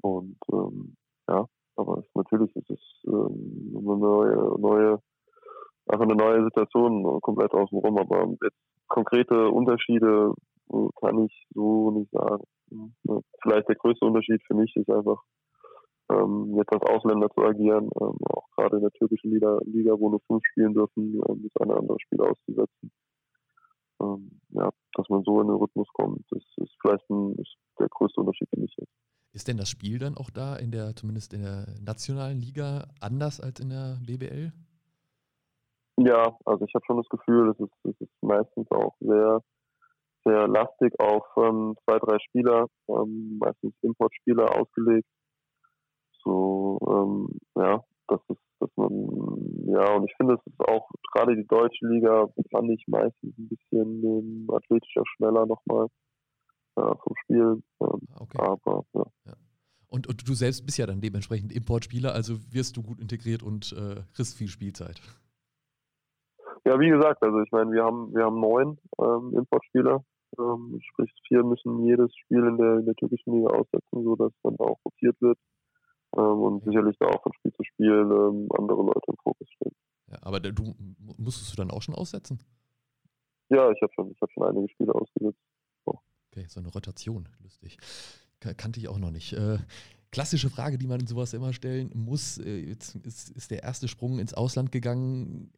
Und 0.00 0.38
ähm, 0.52 0.96
ja, 1.28 1.46
aber 1.76 1.98
es, 1.98 2.06
natürlich 2.14 2.54
ist 2.56 2.70
es 2.70 2.80
ähm, 3.06 3.74
eine 3.76 3.96
neue, 3.98 4.60
neue, 4.60 5.02
einfach 5.86 6.04
eine 6.06 6.16
neue 6.16 6.44
Situation 6.44 7.20
komplett 7.20 7.52
außenrum. 7.52 7.98
Aber 7.98 8.28
jetzt 8.42 8.56
konkrete 8.88 9.50
Unterschiede 9.50 10.32
äh, 10.72 10.88
kann 11.00 11.24
ich 11.24 11.46
so 11.54 11.90
nicht 11.90 12.10
sagen. 12.12 12.44
Vielleicht 13.42 13.68
der 13.68 13.76
größte 13.76 14.04
Unterschied 14.04 14.42
für 14.46 14.54
mich 14.54 14.74
ist 14.74 14.90
einfach, 14.90 15.22
ähm, 16.10 16.54
jetzt 16.56 16.72
als 16.72 16.82
Ausländer 16.82 17.28
zu 17.30 17.42
agieren, 17.42 17.90
ähm, 18.00 18.18
auch 18.30 18.48
gerade 18.56 18.76
in 18.76 18.82
der 18.82 18.92
türkischen 18.92 19.30
Liga, 19.30 19.58
Liga 19.64 19.98
wo 19.98 20.10
nur 20.10 20.20
fünf 20.26 20.42
spielen 20.52 20.74
dürfen, 20.74 21.20
ähm, 21.28 21.42
das 21.42 21.62
eine 21.62 21.76
andere 21.76 21.98
Spiel 22.00 22.20
auszusetzen. 22.20 22.92
Ähm, 24.00 24.40
ja, 24.50 24.70
dass 24.94 25.08
man 25.08 25.22
so 25.24 25.40
in 25.40 25.48
den 25.48 25.56
Rhythmus 25.56 25.88
kommt, 25.94 26.24
das 26.30 26.42
ist 26.56 26.74
vielleicht 26.80 27.08
ein, 27.10 27.34
ist 27.36 27.56
der 27.78 27.88
größte 27.88 28.20
Unterschied 28.20 28.48
für 28.50 28.60
mich 28.60 28.74
jetzt. 28.76 28.92
Ist 29.32 29.48
denn 29.48 29.56
das 29.56 29.68
Spiel 29.68 29.98
dann 29.98 30.16
auch 30.16 30.30
da 30.30 30.56
in 30.56 30.70
der, 30.70 30.94
zumindest 30.96 31.34
in 31.34 31.42
der 31.42 31.66
nationalen 31.84 32.40
Liga, 32.40 32.88
anders 33.00 33.40
als 33.40 33.60
in 33.60 33.70
der 33.70 33.98
BBL? 34.06 34.52
Ja, 35.98 36.36
also 36.44 36.64
ich 36.64 36.74
habe 36.74 36.84
schon 36.86 36.98
das 36.98 37.08
Gefühl, 37.08 37.50
es 37.50 37.58
ist, 37.58 37.72
es 37.84 38.00
ist 38.00 38.22
meistens 38.22 38.70
auch 38.70 38.94
sehr, 39.00 39.40
sehr 40.24 40.46
lastig 40.46 40.92
auf 41.00 41.24
ähm, 41.36 41.74
zwei, 41.84 41.98
drei 41.98 42.18
Spieler, 42.18 42.66
ähm, 42.88 43.38
meistens 43.38 43.74
Importspieler 43.82 44.54
ausgelegt 44.58 45.08
so, 46.26 46.78
ähm, 46.90 47.38
ja, 47.54 47.84
das 48.08 48.20
ist, 48.28 48.42
dass 48.58 48.70
man, 48.76 48.90
ja, 49.68 49.94
und 49.94 50.04
ich 50.10 50.16
finde, 50.16 50.34
es 50.34 50.46
ist 50.46 50.60
auch 50.60 50.90
gerade 51.12 51.36
die 51.36 51.46
deutsche 51.46 51.86
Liga, 51.86 52.28
fand 52.50 52.70
ich 52.70 52.84
meistens 52.88 53.38
ein 53.38 53.48
bisschen 53.48 54.04
ähm, 54.04 54.50
athletischer, 54.52 55.02
schneller 55.16 55.46
nochmal 55.46 55.86
äh, 56.76 56.94
vom 57.02 57.14
Spiel. 57.22 57.62
Ähm, 57.80 58.00
okay. 58.18 58.38
Aber, 58.38 58.84
ja. 58.94 59.04
ja. 59.26 59.32
Und, 59.88 60.08
und, 60.08 60.28
du 60.28 60.34
selbst 60.34 60.66
bist 60.66 60.78
ja 60.78 60.86
dann 60.86 61.00
dementsprechend 61.00 61.52
Importspieler, 61.52 62.12
also 62.12 62.34
wirst 62.52 62.76
du 62.76 62.82
gut 62.82 63.00
integriert 63.00 63.42
und 63.42 63.72
äh, 63.72 64.02
kriegst 64.14 64.36
viel 64.36 64.48
Spielzeit. 64.48 65.00
Ja, 66.64 66.80
wie 66.80 66.90
gesagt, 66.90 67.22
also 67.22 67.40
ich 67.40 67.52
meine, 67.52 67.70
wir 67.70 67.84
haben, 67.84 68.12
wir 68.12 68.24
haben 68.24 68.40
neun 68.40 68.78
ähm, 69.00 69.32
Importspieler. 69.38 70.04
Ähm, 70.38 70.80
sprich, 70.82 71.12
vier 71.28 71.44
müssen 71.44 71.86
jedes 71.86 72.12
Spiel 72.16 72.44
in 72.44 72.58
der, 72.58 72.78
in 72.78 72.84
der 72.84 72.96
türkischen 72.96 73.32
Liga 73.32 73.50
aussetzen, 73.50 74.02
sodass 74.02 74.32
dann 74.42 74.56
auch 74.58 74.76
rotiert 74.84 75.16
wird 75.20 75.38
und 76.22 76.64
sicherlich 76.64 76.96
da 76.98 77.06
auch 77.06 77.22
von 77.22 77.32
Spiel 77.34 77.52
zu 77.52 77.62
Spiel 77.64 77.92
ähm, 77.92 78.48
andere 78.56 78.82
Leute 78.82 79.02
im 79.08 79.16
Fokus 79.22 79.48
stehen. 79.50 79.72
Ja, 80.10 80.18
aber 80.22 80.40
du 80.40 80.74
musstest 81.18 81.52
du 81.52 81.56
dann 81.56 81.70
auch 81.70 81.82
schon 81.82 81.94
aussetzen? 81.94 82.38
Ja, 83.48 83.70
ich 83.70 83.80
habe 83.82 83.92
schon, 83.94 84.14
hab 84.20 84.30
schon 84.30 84.42
einige 84.44 84.68
Spiele 84.68 84.94
ausgesetzt. 84.94 85.38
Oh. 85.84 85.94
Okay, 86.30 86.46
so 86.48 86.60
eine 86.60 86.68
Rotation, 86.68 87.28
lustig. 87.42 87.78
Kannte 88.40 88.80
ich 88.80 88.88
auch 88.88 88.98
noch 88.98 89.10
nicht. 89.10 89.32
Äh, 89.32 89.58
klassische 90.10 90.50
Frage, 90.50 90.78
die 90.78 90.86
man 90.86 91.00
in 91.00 91.06
sowas 91.06 91.32
immer 91.34 91.52
stellen 91.52 91.90
muss. 91.94 92.38
Äh, 92.38 92.58
jetzt 92.58 92.96
ist, 92.96 93.30
ist 93.30 93.50
der 93.50 93.62
erste 93.62 93.88
Sprung 93.88 94.18
ins 94.18 94.34
Ausland 94.34 94.72
gegangen. 94.72 95.50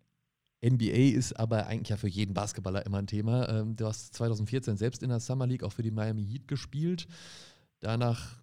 NBA 0.65 1.17
ist 1.17 1.39
aber 1.39 1.67
eigentlich 1.67 1.91
ja 1.91 1.97
für 1.97 2.09
jeden 2.09 2.35
Basketballer 2.35 2.85
immer 2.85 2.99
ein 2.99 3.07
Thema. 3.07 3.49
Ähm, 3.49 3.77
du 3.77 3.87
hast 3.87 4.15
2014 4.15 4.77
selbst 4.77 5.03
in 5.03 5.11
der 5.11 5.21
Summer 5.21 5.47
League 5.47 5.63
auch 5.63 5.73
für 5.73 5.83
die 5.83 5.91
Miami 5.91 6.25
Heat 6.25 6.49
gespielt. 6.49 7.07
Danach 7.81 8.43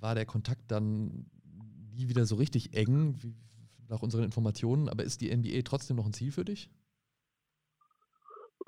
war 0.00 0.14
der 0.14 0.26
Kontakt 0.26 0.70
dann 0.70 1.26
nie 1.94 2.08
wieder 2.08 2.24
so 2.24 2.36
richtig 2.36 2.76
eng, 2.76 3.14
wie, 3.20 3.34
nach 3.88 4.02
unseren 4.02 4.24
Informationen. 4.24 4.88
Aber 4.88 5.04
ist 5.04 5.20
die 5.20 5.34
NBA 5.34 5.62
trotzdem 5.64 5.96
noch 5.96 6.06
ein 6.06 6.12
Ziel 6.12 6.32
für 6.32 6.44
dich? 6.44 6.70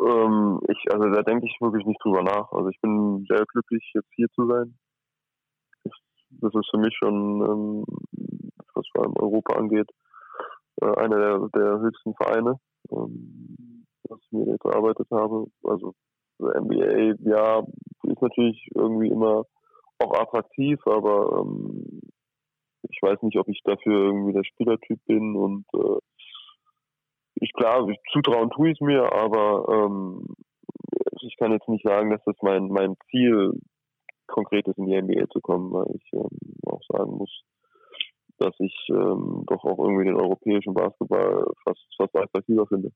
Ähm, 0.00 0.60
ich, 0.68 0.92
also 0.92 1.08
da 1.10 1.22
denke 1.22 1.46
ich 1.46 1.56
wirklich 1.60 1.86
nicht 1.86 2.02
drüber 2.04 2.22
nach. 2.22 2.52
Also 2.52 2.68
ich 2.68 2.80
bin 2.80 3.24
sehr 3.28 3.44
glücklich, 3.46 3.82
jetzt 3.94 4.10
hier 4.14 4.28
zu 4.34 4.46
sein. 4.46 4.78
Ich, 5.84 5.92
das 6.30 6.54
ist 6.54 6.70
für 6.70 6.78
mich 6.78 6.94
schon, 6.96 7.40
ähm, 7.42 7.84
was 8.74 8.86
vor 8.92 9.04
allem 9.04 9.16
Europa 9.16 9.54
angeht, 9.54 9.88
äh, 10.82 10.94
einer 10.96 11.18
der, 11.18 11.48
der, 11.54 11.80
höchsten 11.80 12.14
Vereine, 12.14 12.60
ähm, 12.90 13.86
was 14.08 14.20
ich 14.20 14.32
mir 14.32 14.58
gearbeitet 14.58 15.08
habe. 15.10 15.46
Also 15.64 15.94
NBA, 16.38 17.14
ja, 17.30 17.60
ist 18.02 18.20
natürlich 18.20 18.68
irgendwie 18.74 19.08
immer 19.08 19.44
auch 19.98 20.12
attraktiv, 20.20 20.78
aber 20.86 21.40
ähm, 21.40 22.00
ich 22.90 23.02
weiß 23.02 23.22
nicht, 23.22 23.38
ob 23.38 23.48
ich 23.48 23.60
dafür 23.64 24.06
irgendwie 24.06 24.32
der 24.32 24.44
Spielertyp 24.44 25.00
bin 25.06 25.36
und 25.36 25.64
äh, 25.74 25.98
ich 27.36 27.52
klar, 27.52 27.86
zutrauen 28.12 28.50
tue 28.50 28.70
ich 28.70 28.80
es 28.80 28.80
mir, 28.80 29.12
aber 29.12 29.66
ähm, 29.68 30.24
ich 31.20 31.36
kann 31.36 31.52
jetzt 31.52 31.68
nicht 31.68 31.84
sagen, 31.84 32.10
dass 32.10 32.22
das 32.24 32.36
mein, 32.40 32.68
mein 32.68 32.94
Ziel 33.10 33.52
konkret 34.26 34.66
ist, 34.68 34.78
in 34.78 34.86
die 34.86 35.00
NBA 35.00 35.28
zu 35.30 35.40
kommen, 35.40 35.72
weil 35.72 35.94
ich 35.94 36.12
ähm, 36.12 36.28
auch 36.66 36.80
sagen 36.88 37.12
muss, 37.12 37.42
dass 38.38 38.54
ich 38.58 38.74
ähm, 38.90 39.44
doch 39.46 39.64
auch 39.64 39.78
irgendwie 39.78 40.04
den 40.04 40.16
europäischen 40.16 40.74
Basketball 40.74 41.46
fast, 41.64 41.84
fast 41.96 42.16
attraktiver 42.16 42.66
finde. 42.66 42.90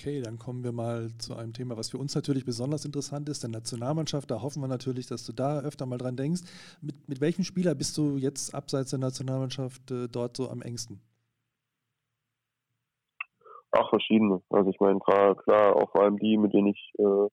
Okay, 0.00 0.22
dann 0.22 0.38
kommen 0.38 0.64
wir 0.64 0.72
mal 0.72 1.10
zu 1.18 1.36
einem 1.36 1.52
Thema, 1.52 1.76
was 1.76 1.90
für 1.90 1.98
uns 1.98 2.14
natürlich 2.14 2.46
besonders 2.46 2.86
interessant 2.86 3.28
ist, 3.28 3.42
der 3.42 3.50
Nationalmannschaft. 3.50 4.30
Da 4.30 4.40
hoffen 4.40 4.62
wir 4.62 4.66
natürlich, 4.66 5.06
dass 5.06 5.26
du 5.26 5.34
da 5.34 5.60
öfter 5.60 5.84
mal 5.84 5.98
dran 5.98 6.16
denkst. 6.16 6.40
Mit, 6.80 7.06
mit 7.06 7.20
welchem 7.20 7.44
Spieler 7.44 7.74
bist 7.74 7.98
du 7.98 8.16
jetzt 8.16 8.54
abseits 8.54 8.88
der 8.88 8.98
Nationalmannschaft 8.98 9.90
äh, 9.90 10.08
dort 10.08 10.38
so 10.38 10.48
am 10.48 10.62
engsten? 10.62 11.02
Ach, 13.72 13.90
verschiedene. 13.90 14.40
Also 14.48 14.70
ich 14.70 14.80
meine, 14.80 15.00
klar, 15.00 15.34
klar, 15.34 15.76
auch 15.76 15.90
vor 15.90 16.04
allem 16.04 16.16
die, 16.16 16.38
mit 16.38 16.54
denen 16.54 16.68
ich 16.68 16.92
äh, 16.96 17.28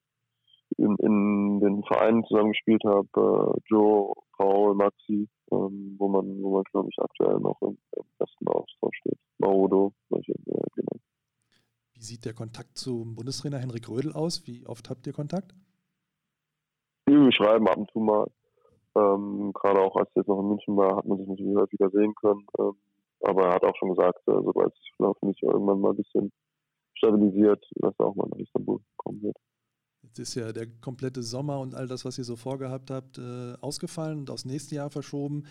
in, 0.75 0.97
in, 0.97 1.61
den 1.61 1.83
Vereinen 1.85 2.25
zusammengespielt 2.25 2.83
habe, 2.83 3.07
äh, 3.15 3.61
Joe, 3.69 4.11
Paul, 4.37 4.75
Maxi, 4.75 5.29
ähm, 5.53 5.95
wo 5.97 6.09
man, 6.09 6.43
wo 6.43 6.55
man 6.55 6.63
glaube 6.73 6.89
ich 6.91 6.99
aktuell 6.99 7.39
noch 7.39 7.61
im, 7.61 7.77
im 7.95 8.03
besten 8.19 8.45
Austausch 8.49 8.97
steht. 8.97 9.19
Maodo, 9.37 9.93
solche, 10.09 10.33
äh, 10.33 10.65
genau. 10.75 10.99
Wie 11.97 12.03
sieht 12.03 12.25
der 12.25 12.33
Kontakt 12.33 12.77
zum 12.77 13.15
Bundestrainer 13.15 13.57
Henrik 13.57 13.89
Rödel 13.89 14.13
aus? 14.13 14.45
Wie 14.45 14.67
oft 14.67 14.87
habt 14.91 15.07
ihr 15.07 15.13
Kontakt? 15.13 15.55
Wir 17.07 17.31
schreiben 17.31 17.67
ab 17.67 17.77
und 17.77 17.89
zu 17.89 17.99
mal. 17.99 18.27
Ähm, 18.95 19.51
Gerade 19.53 19.81
auch 19.81 19.95
als 19.95 20.09
er 20.13 20.21
jetzt 20.21 20.27
noch 20.27 20.39
in 20.39 20.49
München 20.49 20.77
war, 20.77 20.97
hat 20.97 21.05
man 21.05 21.17
sich 21.17 21.27
natürlich 21.27 21.57
häufiger 21.57 21.89
sehen 21.89 22.13
können. 22.13 22.45
Ähm, 22.59 22.73
aber 23.21 23.47
er 23.47 23.53
hat 23.55 23.63
auch 23.63 23.75
schon 23.77 23.95
gesagt, 23.95 24.19
äh, 24.27 24.31
sobald 24.31 24.73
es 24.73 24.79
für 24.97 25.25
mich 25.25 25.41
irgendwann 25.41 25.81
mal 25.81 25.89
ein 25.89 25.95
bisschen 25.95 26.31
stabilisiert, 26.93 27.65
dass 27.77 27.95
er 27.97 28.05
auch 28.05 28.15
mal 28.15 28.27
nach 28.29 28.37
Istanbul 28.37 28.79
kommen 28.97 29.23
wird. 29.23 29.37
Jetzt 30.03 30.19
ist 30.19 30.35
ja 30.35 30.51
der 30.51 30.67
komplette 30.81 31.23
Sommer 31.23 31.59
und 31.59 31.73
all 31.73 31.87
das, 31.87 32.05
was 32.05 32.19
ihr 32.19 32.23
so 32.23 32.35
vorgehabt 32.35 32.91
habt, 32.91 33.17
äh, 33.17 33.55
ausgefallen 33.59 34.19
und 34.19 34.29
aufs 34.29 34.45
nächste 34.45 34.75
Jahr 34.75 34.91
verschoben. 34.91 35.45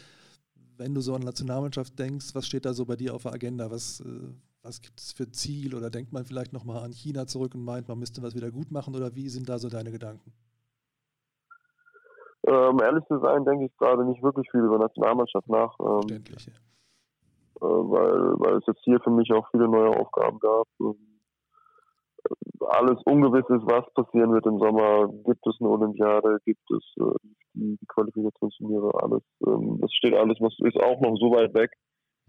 Wenn 0.76 0.94
du 0.94 1.00
so 1.00 1.14
an 1.14 1.22
Nationalmannschaft 1.22 1.98
denkst, 1.98 2.35
was 2.35 2.46
steht 2.46 2.64
da 2.64 2.72
so 2.72 2.85
bei 2.85 2.94
dir 2.94 3.14
auf 3.14 3.22
der 3.22 3.32
Agenda? 3.32 3.70
Was, 3.70 4.00
äh, 4.00 4.32
was 4.66 4.81
gibt 4.81 4.98
es 4.98 5.12
für 5.12 5.31
Ziel? 5.31 5.74
Oder 5.74 5.90
denkt 5.90 6.12
man 6.12 6.24
vielleicht 6.24 6.52
nochmal 6.52 6.83
an 6.83 6.92
China 6.92 7.26
zurück 7.26 7.55
und 7.55 7.64
meint, 7.64 7.88
man 7.88 7.98
müsste 7.98 8.22
was 8.22 8.35
wieder 8.35 8.50
gut 8.50 8.70
machen? 8.70 8.94
Oder 8.94 9.14
wie 9.14 9.29
sind 9.29 9.48
da 9.48 9.59
so 9.59 9.68
deine 9.68 9.92
Gedanken? 9.92 10.33
Ähm, 12.46 12.79
ehrlich 12.81 13.05
zu 13.07 13.18
sein, 13.18 13.44
denke 13.44 13.66
ich 13.66 13.76
gerade 13.76 14.05
nicht 14.05 14.22
wirklich 14.22 14.48
viel 14.50 14.61
über 14.61 14.79
Nationalmannschaft 14.79 15.48
nach. 15.48 15.74
Ähm, 15.81 15.87
Verständlich, 15.87 16.46
ja. 16.46 16.52
äh, 16.52 17.90
weil, 17.90 18.38
weil 18.38 18.59
es 18.59 18.66
jetzt 18.66 18.83
hier 18.85 19.00
für 19.00 19.11
mich 19.11 19.33
auch 19.33 19.48
viele 19.50 19.68
neue 19.68 19.90
Aufgaben 19.90 20.38
gab. 20.38 20.66
Ähm, 20.81 20.94
alles 22.68 23.00
ungewiss 23.05 23.46
ist, 23.48 23.66
was 23.66 23.85
passieren 23.94 24.33
wird 24.33 24.46
im 24.46 24.59
Sommer. 24.59 25.09
Gibt 25.24 25.46
es 25.46 25.57
eine 25.61 25.70
Olympiade? 25.70 26.38
Gibt 26.44 26.70
es 26.70 26.85
äh, 27.00 27.31
die, 27.55 27.76
die 27.81 27.87
Qualifikationsturniere? 27.87 28.90
Alles. 29.02 29.22
Ähm, 29.46 29.79
das 29.81 29.92
steht 29.92 30.14
alles, 30.14 30.37
was 30.40 30.55
ist 30.61 30.76
auch 30.76 31.00
noch 31.00 31.16
so 31.16 31.31
weit 31.33 31.55
weg. 31.55 31.70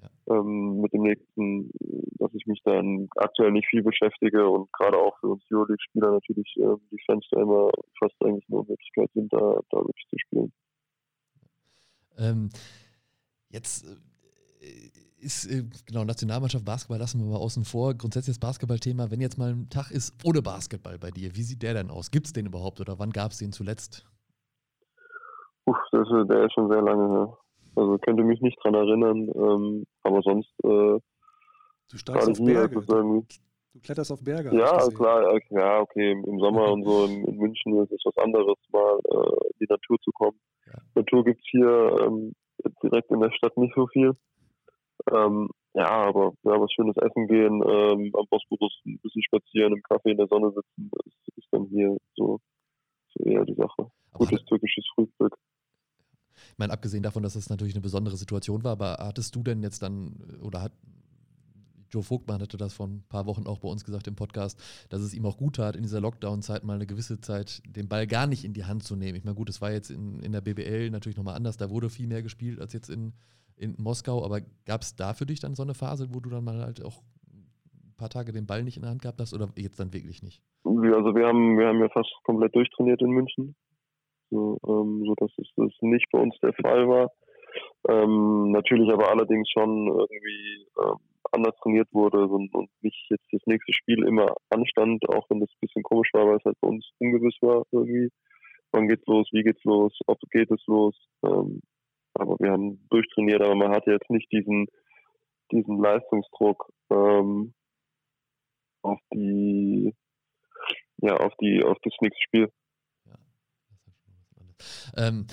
Ja. 0.01 0.09
Ähm, 0.35 0.81
mit 0.81 0.93
dem 0.93 1.03
nächsten, 1.03 1.71
dass 2.19 2.33
ich 2.33 2.45
mich 2.45 2.61
dann 2.63 3.07
aktuell 3.15 3.51
nicht 3.51 3.67
viel 3.67 3.83
beschäftige 3.83 4.47
und 4.47 4.71
gerade 4.73 4.97
auch 4.97 5.17
für 5.19 5.29
uns 5.29 5.43
Euroleague-Spieler 5.51 6.11
natürlich 6.11 6.53
äh, 6.57 6.75
die 6.91 7.01
Fenster 7.05 7.41
immer 7.41 7.69
fast 7.99 8.15
eigentlich 8.23 8.45
eine 8.49 8.59
Unmöglichkeit 8.59 9.09
sind, 9.13 9.33
da, 9.33 9.59
da 9.69 9.77
wirklich 9.77 10.07
zu 10.09 10.17
spielen. 10.19 10.53
Ähm, 12.19 12.49
jetzt 13.49 13.85
äh, 13.85 14.89
ist, 15.19 15.45
äh, 15.51 15.63
genau, 15.85 16.03
Nationalmannschaft 16.03 16.65
Basketball 16.65 16.99
lassen 16.99 17.19
wir 17.19 17.27
mal 17.27 17.37
außen 17.37 17.65
vor. 17.65 17.93
Grundsätzlich 17.93 18.37
das 18.37 18.47
Basketballthema, 18.47 19.09
wenn 19.09 19.21
jetzt 19.21 19.37
mal 19.37 19.51
ein 19.51 19.69
Tag 19.69 19.91
ist 19.91 20.13
ohne 20.23 20.41
Basketball 20.41 20.97
bei 20.99 21.11
dir, 21.11 21.35
wie 21.35 21.43
sieht 21.43 21.63
der 21.63 21.73
denn 21.73 21.89
aus? 21.89 22.11
Gibt 22.11 22.27
es 22.27 22.33
den 22.33 22.45
überhaupt 22.45 22.79
oder 22.79 22.99
wann 22.99 23.11
gab 23.11 23.31
es 23.31 23.39
den 23.39 23.51
zuletzt? 23.51 24.05
Uff, 25.65 25.77
das, 25.91 26.07
der 26.29 26.45
ist 26.45 26.53
schon 26.53 26.69
sehr 26.69 26.81
lange 26.81 27.09
her. 27.09 27.37
Also 27.77 27.99
könnte 27.99 28.23
mich 28.23 28.41
nicht 28.41 28.57
dran 28.63 28.73
erinnern, 28.73 29.29
ähm, 29.35 29.85
aber 30.01 30.21
sonst. 30.23 30.49
Äh, 30.63 30.99
du 31.89 31.97
steigst 31.97 32.27
auf 32.27 32.43
Berge. 32.43 32.81
Du, 32.81 32.81
du, 32.81 33.25
kletterst 33.83 34.11
auf 34.11 34.23
Berge. 34.23 34.57
Ja, 34.57 34.87
klar, 34.89 35.35
äh, 35.35 35.39
ja, 35.51 35.79
okay, 35.81 36.11
im 36.13 36.39
Sommer 36.39 36.71
und 36.73 36.83
so 36.83 37.05
in, 37.05 37.23
in, 37.25 37.37
München 37.37 37.79
ist 37.83 37.91
es 37.91 38.01
was 38.03 38.17
anderes, 38.17 38.57
mal 38.71 38.99
äh, 39.11 39.47
in 39.51 39.59
die 39.59 39.67
Natur 39.69 39.97
zu 40.01 40.11
kommen. 40.11 40.39
Ja. 40.65 40.73
Natur 40.95 41.23
gibt 41.23 41.39
es 41.39 41.47
hier 41.51 41.97
ähm, 42.01 42.33
direkt 42.81 43.11
in 43.11 43.19
der 43.19 43.31
Stadt 43.31 43.55
nicht 43.57 43.75
so 43.75 43.85
viel. 43.85 44.13
Ähm, 45.11 45.49
ja, 45.75 45.87
aber 45.87 46.33
ja, 46.41 46.59
was 46.59 46.73
schönes 46.73 46.97
Essen 46.97 47.27
gehen, 47.27 47.61
ähm, 47.63 48.11
am 48.15 48.25
Bosporus 48.31 48.73
ein 48.87 48.97
bisschen 49.03 49.21
spazieren, 49.21 49.73
im 49.73 49.83
Kaffee 49.83 50.11
in 50.11 50.17
der 50.17 50.27
Sonne 50.27 50.49
sitzen, 50.49 50.89
das 50.91 51.37
ist 51.37 51.47
dann 51.51 51.67
hier 51.67 51.95
so, 52.15 52.39
so 53.13 53.23
eher 53.23 53.45
die 53.45 53.53
Sache. 53.53 53.91
Aber 54.13 54.25
Gutes 54.25 54.43
türkisches 54.45 54.85
Frühstück. 54.95 55.37
Ich 56.57 56.59
meine, 56.59 56.73
abgesehen 56.73 57.03
davon, 57.03 57.21
dass 57.21 57.35
das 57.35 57.51
natürlich 57.51 57.75
eine 57.75 57.81
besondere 57.81 58.17
Situation 58.17 58.63
war, 58.63 58.71
aber 58.71 58.97
hattest 58.99 59.35
du 59.35 59.43
denn 59.43 59.61
jetzt 59.61 59.83
dann, 59.83 60.15
oder 60.41 60.63
hat 60.63 60.71
Joe 61.91 62.01
Vogtmann 62.01 62.41
hatte 62.41 62.57
das 62.57 62.73
vor 62.73 62.87
ein 62.87 63.03
paar 63.09 63.27
Wochen 63.27 63.45
auch 63.45 63.59
bei 63.59 63.69
uns 63.69 63.85
gesagt 63.85 64.07
im 64.07 64.15
Podcast, 64.15 64.59
dass 64.89 65.01
es 65.01 65.13
ihm 65.13 65.23
auch 65.27 65.37
gut 65.37 65.57
tat, 65.57 65.75
in 65.75 65.83
dieser 65.83 66.01
Lockdown-Zeit 66.01 66.63
mal 66.63 66.73
eine 66.73 66.87
gewisse 66.87 67.21
Zeit 67.21 67.61
den 67.67 67.87
Ball 67.87 68.07
gar 68.07 68.25
nicht 68.25 68.43
in 68.43 68.53
die 68.53 68.65
Hand 68.65 68.81
zu 68.81 68.95
nehmen. 68.95 69.15
Ich 69.15 69.23
meine, 69.23 69.35
gut, 69.35 69.49
es 69.49 69.61
war 69.61 69.71
jetzt 69.71 69.91
in, 69.91 70.19
in 70.21 70.31
der 70.31 70.41
BBL 70.41 70.89
natürlich 70.89 71.15
nochmal 71.15 71.35
anders, 71.35 71.57
da 71.57 71.69
wurde 71.69 71.91
viel 71.91 72.07
mehr 72.07 72.23
gespielt 72.23 72.59
als 72.59 72.73
jetzt 72.73 72.89
in, 72.89 73.13
in 73.55 73.75
Moskau, 73.77 74.25
aber 74.25 74.41
gab 74.65 74.81
es 74.81 74.95
da 74.95 75.13
für 75.13 75.27
dich 75.27 75.39
dann 75.39 75.53
so 75.53 75.61
eine 75.61 75.75
Phase, 75.75 76.07
wo 76.11 76.19
du 76.21 76.31
dann 76.31 76.43
mal 76.43 76.59
halt 76.59 76.83
auch 76.83 77.03
ein 77.31 77.93
paar 77.97 78.09
Tage 78.09 78.31
den 78.31 78.47
Ball 78.47 78.63
nicht 78.63 78.77
in 78.77 78.81
der 78.81 78.89
Hand 78.89 79.03
gehabt 79.03 79.21
hast 79.21 79.35
oder 79.35 79.49
jetzt 79.55 79.79
dann 79.79 79.93
wirklich 79.93 80.23
nicht? 80.23 80.41
Also 80.63 81.13
wir 81.13 81.27
haben, 81.27 81.59
wir 81.59 81.67
haben 81.67 81.79
ja 81.79 81.89
fast 81.89 82.11
komplett 82.23 82.55
durchtrainiert 82.55 83.03
in 83.03 83.11
München, 83.11 83.55
so, 84.29 84.57
ähm, 84.67 85.03
so 85.05 85.15
dass 85.15 85.31
es 85.37 85.49
das 85.55 85.71
nicht 85.81 86.07
bei 86.11 86.19
uns 86.19 86.37
der 86.41 86.53
Fall 86.53 86.87
war. 86.87 87.11
Ähm, 87.89 88.51
natürlich 88.51 88.91
aber 88.91 89.09
allerdings 89.09 89.49
schon 89.49 89.87
irgendwie 89.87 90.67
ähm, 90.83 90.97
anders 91.31 91.55
trainiert 91.61 91.87
wurde 91.91 92.27
und, 92.27 92.53
und 92.53 92.69
nicht 92.81 93.05
jetzt 93.09 93.27
das 93.31 93.41
nächste 93.45 93.73
Spiel 93.73 94.05
immer 94.05 94.35
anstand, 94.49 95.07
auch 95.09 95.29
wenn 95.29 95.39
das 95.39 95.49
ein 95.49 95.61
bisschen 95.61 95.83
komisch 95.83 96.09
war, 96.13 96.27
weil 96.27 96.37
es 96.37 96.45
halt 96.45 96.57
bei 96.61 96.67
uns 96.67 96.89
ungewiss 96.99 97.35
war 97.41 97.63
irgendwie. 97.71 98.09
Wann 98.71 98.87
geht's 98.87 99.05
los, 99.07 99.29
wie 99.31 99.43
geht's 99.43 99.63
los, 99.63 99.97
ob 100.07 100.19
geht 100.31 100.51
es 100.51 100.63
los. 100.67 100.95
Ähm, 101.23 101.61
aber 102.13 102.35
wir 102.39 102.51
haben 102.51 102.85
durchtrainiert, 102.89 103.41
aber 103.41 103.55
man 103.55 103.71
hatte 103.71 103.91
jetzt 103.91 104.09
nicht 104.09 104.31
diesen, 104.31 104.67
diesen 105.51 105.79
Leistungsdruck 105.79 106.69
ähm, 106.89 107.53
auf 108.81 108.99
die, 109.13 109.93
ja, 110.97 111.17
auf 111.17 111.33
die, 111.39 111.63
auf 111.63 111.77
das 111.83 111.93
nächste 112.01 112.21
Spiel. 112.23 112.51
Ähm, 114.95 115.27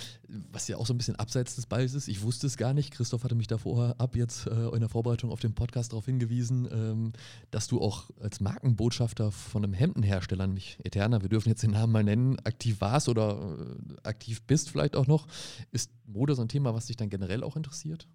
was 0.52 0.68
ja 0.68 0.76
auch 0.76 0.86
so 0.86 0.94
ein 0.94 0.98
bisschen 0.98 1.16
abseits 1.16 1.54
des 1.56 1.66
Balls 1.66 1.94
ist, 1.94 2.08
ich 2.08 2.22
wusste 2.22 2.46
es 2.46 2.56
gar 2.56 2.74
nicht. 2.74 2.92
Christoph 2.92 3.24
hatte 3.24 3.34
mich 3.34 3.46
da 3.46 3.58
vorher 3.58 3.94
ab 3.98 4.16
jetzt 4.16 4.46
äh, 4.46 4.68
in 4.74 4.80
der 4.80 4.88
Vorbereitung 4.88 5.30
auf 5.30 5.40
den 5.40 5.54
Podcast 5.54 5.92
darauf 5.92 6.06
hingewiesen, 6.06 6.68
ähm, 6.70 7.12
dass 7.50 7.68
du 7.68 7.80
auch 7.80 8.10
als 8.20 8.40
Markenbotschafter 8.40 9.30
von 9.30 9.64
einem 9.64 9.72
Hemdenhersteller, 9.72 10.46
nämlich 10.46 10.78
Eterna, 10.84 11.22
wir 11.22 11.28
dürfen 11.28 11.48
jetzt 11.48 11.62
den 11.62 11.72
Namen 11.72 11.92
mal 11.92 12.04
nennen, 12.04 12.38
aktiv 12.44 12.80
warst 12.80 13.08
oder 13.08 13.56
äh, 13.58 14.08
aktiv 14.08 14.46
bist 14.46 14.70
vielleicht 14.70 14.96
auch 14.96 15.06
noch. 15.06 15.26
Ist 15.72 15.90
Mode 16.06 16.34
so 16.34 16.42
ein 16.42 16.48
Thema, 16.48 16.74
was 16.74 16.86
dich 16.86 16.96
dann 16.96 17.10
generell 17.10 17.42
auch 17.42 17.56
interessiert? 17.56 18.06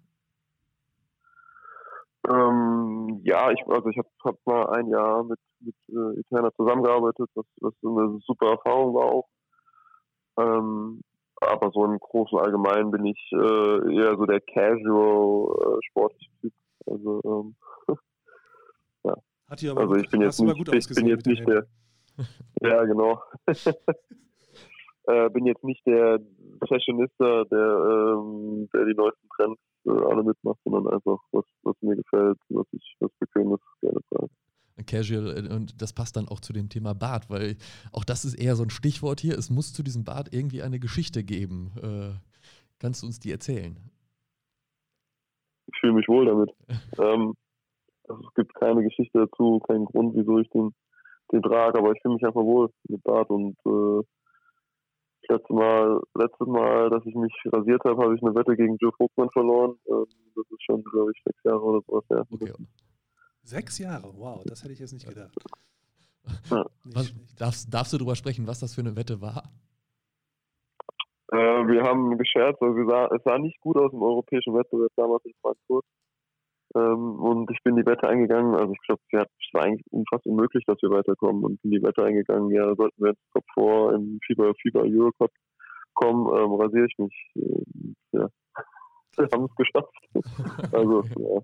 Ähm, 2.28 3.20
ja, 3.24 3.50
ich, 3.50 3.60
also 3.66 3.88
ich 3.88 3.98
habe 3.98 4.08
hab 4.24 4.36
mal 4.46 4.68
ein 4.70 4.88
Jahr 4.88 5.24
mit, 5.24 5.38
mit 5.60 5.74
äh, 5.88 6.20
Eterna 6.20 6.50
zusammengearbeitet, 6.54 7.28
was, 7.34 7.46
was 7.60 7.74
eine 7.82 8.18
super 8.26 8.50
Erfahrung 8.50 8.94
war 8.94 9.06
auch. 9.06 9.28
Ähm, 10.40 11.02
aber 11.40 11.70
so 11.72 11.84
im 11.84 11.98
Großen 11.98 12.38
und 12.38 12.44
Allgemeinen 12.44 12.90
bin 12.90 13.06
ich 13.06 13.32
äh, 13.32 13.94
eher 13.94 14.16
so 14.16 14.26
der 14.26 14.40
casual 14.40 15.78
äh, 15.78 15.78
sportliche 15.88 16.30
Typ. 16.40 16.52
Also, 16.86 17.20
ähm, 17.24 17.56
ja. 19.04 19.14
Hat 19.48 19.64
also 19.64 19.86
gut, 19.86 20.02
ich 20.02 20.10
bin 20.10 20.20
jetzt 20.20 20.40
nicht, 20.40 20.74
ich 20.74 20.94
bin 20.94 21.06
jetzt 21.06 21.26
nicht 21.26 21.46
der, 21.48 21.66
ja 22.62 22.84
genau. 22.84 23.22
äh, 25.04 25.30
bin 25.30 25.46
jetzt 25.46 25.64
nicht 25.64 25.84
der 25.86 26.20
Fashionista, 26.68 27.44
der, 27.44 28.18
ähm, 28.18 28.68
der 28.74 28.84
die 28.84 28.94
neuesten 28.94 29.28
Trends 29.36 29.60
äh, 29.86 29.90
alle 29.90 30.22
mitmacht, 30.22 30.58
sondern 30.64 30.92
einfach 30.92 31.18
was, 31.32 31.44
was 31.62 31.76
mir 31.80 31.96
gefällt, 31.96 32.38
was 32.50 32.66
ich 32.72 32.96
was 33.00 33.10
gerne 33.32 33.56
trage. 33.58 33.69
Casual 34.90 35.46
äh, 35.46 35.54
und 35.54 35.80
das 35.80 35.92
passt 35.92 36.16
dann 36.16 36.28
auch 36.28 36.40
zu 36.40 36.52
dem 36.52 36.68
Thema 36.68 36.94
Bart, 36.94 37.30
weil 37.30 37.56
auch 37.92 38.04
das 38.04 38.24
ist 38.24 38.34
eher 38.34 38.56
so 38.56 38.62
ein 38.62 38.70
Stichwort 38.70 39.20
hier. 39.20 39.38
Es 39.38 39.50
muss 39.50 39.72
zu 39.72 39.82
diesem 39.82 40.04
Bart 40.04 40.32
irgendwie 40.32 40.62
eine 40.62 40.78
Geschichte 40.78 41.22
geben. 41.22 41.72
Äh, 41.82 42.18
kannst 42.78 43.02
du 43.02 43.06
uns 43.06 43.20
die 43.20 43.30
erzählen? 43.30 43.76
Ich 45.66 45.78
fühle 45.80 45.94
mich 45.94 46.08
wohl 46.08 46.26
damit. 46.26 46.50
ähm, 46.98 47.34
also 48.08 48.22
es 48.26 48.34
gibt 48.34 48.54
keine 48.54 48.82
Geschichte 48.82 49.18
dazu, 49.18 49.60
keinen 49.60 49.84
Grund, 49.84 50.16
wieso 50.16 50.38
ich 50.40 50.50
den, 50.50 50.74
den 51.32 51.42
trage, 51.42 51.78
aber 51.78 51.92
ich 51.92 52.02
fühle 52.02 52.14
mich 52.14 52.24
einfach 52.24 52.42
wohl 52.42 52.70
mit 52.88 53.02
Bart 53.04 53.30
und 53.30 53.56
äh, 53.64 54.02
letztes 55.30 55.50
Mal, 55.50 56.00
letztes 56.14 56.46
Mal, 56.46 56.90
dass 56.90 57.06
ich 57.06 57.14
mich 57.14 57.32
rasiert 57.46 57.82
habe, 57.84 58.02
habe 58.02 58.16
ich 58.16 58.22
eine 58.22 58.34
Wette 58.34 58.56
gegen 58.56 58.76
Joe 58.78 58.92
Vogtmann 58.96 59.30
verloren. 59.30 59.76
Ähm, 59.88 60.06
das 60.34 60.44
ist 60.50 60.64
schon, 60.64 60.82
glaube 60.82 61.12
ich, 61.14 61.22
sechs 61.24 61.42
Jahre 61.44 61.62
oder 61.62 61.80
sowas 61.86 62.04
her. 62.10 62.26
Okay. 62.30 62.52
Sechs 63.42 63.78
Jahre, 63.78 64.12
wow, 64.16 64.42
das 64.44 64.62
hätte 64.62 64.72
ich 64.72 64.78
jetzt 64.78 64.92
nicht 64.92 65.08
gedacht. 65.08 65.34
Nicht 66.84 66.94
was, 66.94 67.14
darfst, 67.36 67.72
darfst 67.72 67.92
du 67.92 67.98
darüber 67.98 68.16
sprechen, 68.16 68.46
was 68.46 68.60
das 68.60 68.74
für 68.74 68.82
eine 68.82 68.94
Wette 68.96 69.20
war? 69.20 69.50
Äh, 71.32 71.36
wir 71.36 71.82
haben 71.82 72.18
gescherzt, 72.18 72.60
also 72.60 72.88
sah, 72.88 73.06
es 73.14 73.22
sah 73.24 73.38
nicht 73.38 73.60
gut 73.60 73.76
aus 73.76 73.92
im 73.92 74.02
europäischen 74.02 74.54
Wettbewerb 74.54 74.92
damals 74.96 75.24
in 75.24 75.32
Frankfurt. 75.40 75.84
Ähm, 76.74 77.18
und 77.20 77.50
ich 77.50 77.58
bin 77.64 77.76
die 77.76 77.86
Wette 77.86 78.08
eingegangen, 78.08 78.54
also 78.54 78.72
ich 78.72 78.80
glaube, 78.86 79.00
es 79.12 79.54
war 79.54 79.64
eigentlich 79.64 79.84
fast 80.08 80.26
unmöglich, 80.26 80.64
dass 80.66 80.80
wir 80.82 80.90
weiterkommen 80.90 81.44
und 81.44 81.60
bin 81.62 81.72
die 81.72 81.82
Wette 81.82 82.04
eingegangen, 82.04 82.50
ja, 82.50 82.74
sollten 82.76 83.02
wir 83.02 83.10
ins 83.10 83.30
Top 83.32 83.44
4 83.54 83.94
im 83.96 84.18
FIBA, 84.24 84.52
FIBA 84.62 84.80
Eurocup 84.82 85.32
kommen, 85.94 86.26
ähm, 86.36 86.52
rasiere 86.54 86.86
ich 86.86 86.98
mich. 86.98 87.30
Ähm, 87.36 87.96
ja, 88.12 88.28
wir 89.16 89.28
haben 89.32 89.44
es 89.46 89.54
geschafft. 89.56 89.94
also, 90.74 91.02
ja. 91.02 91.42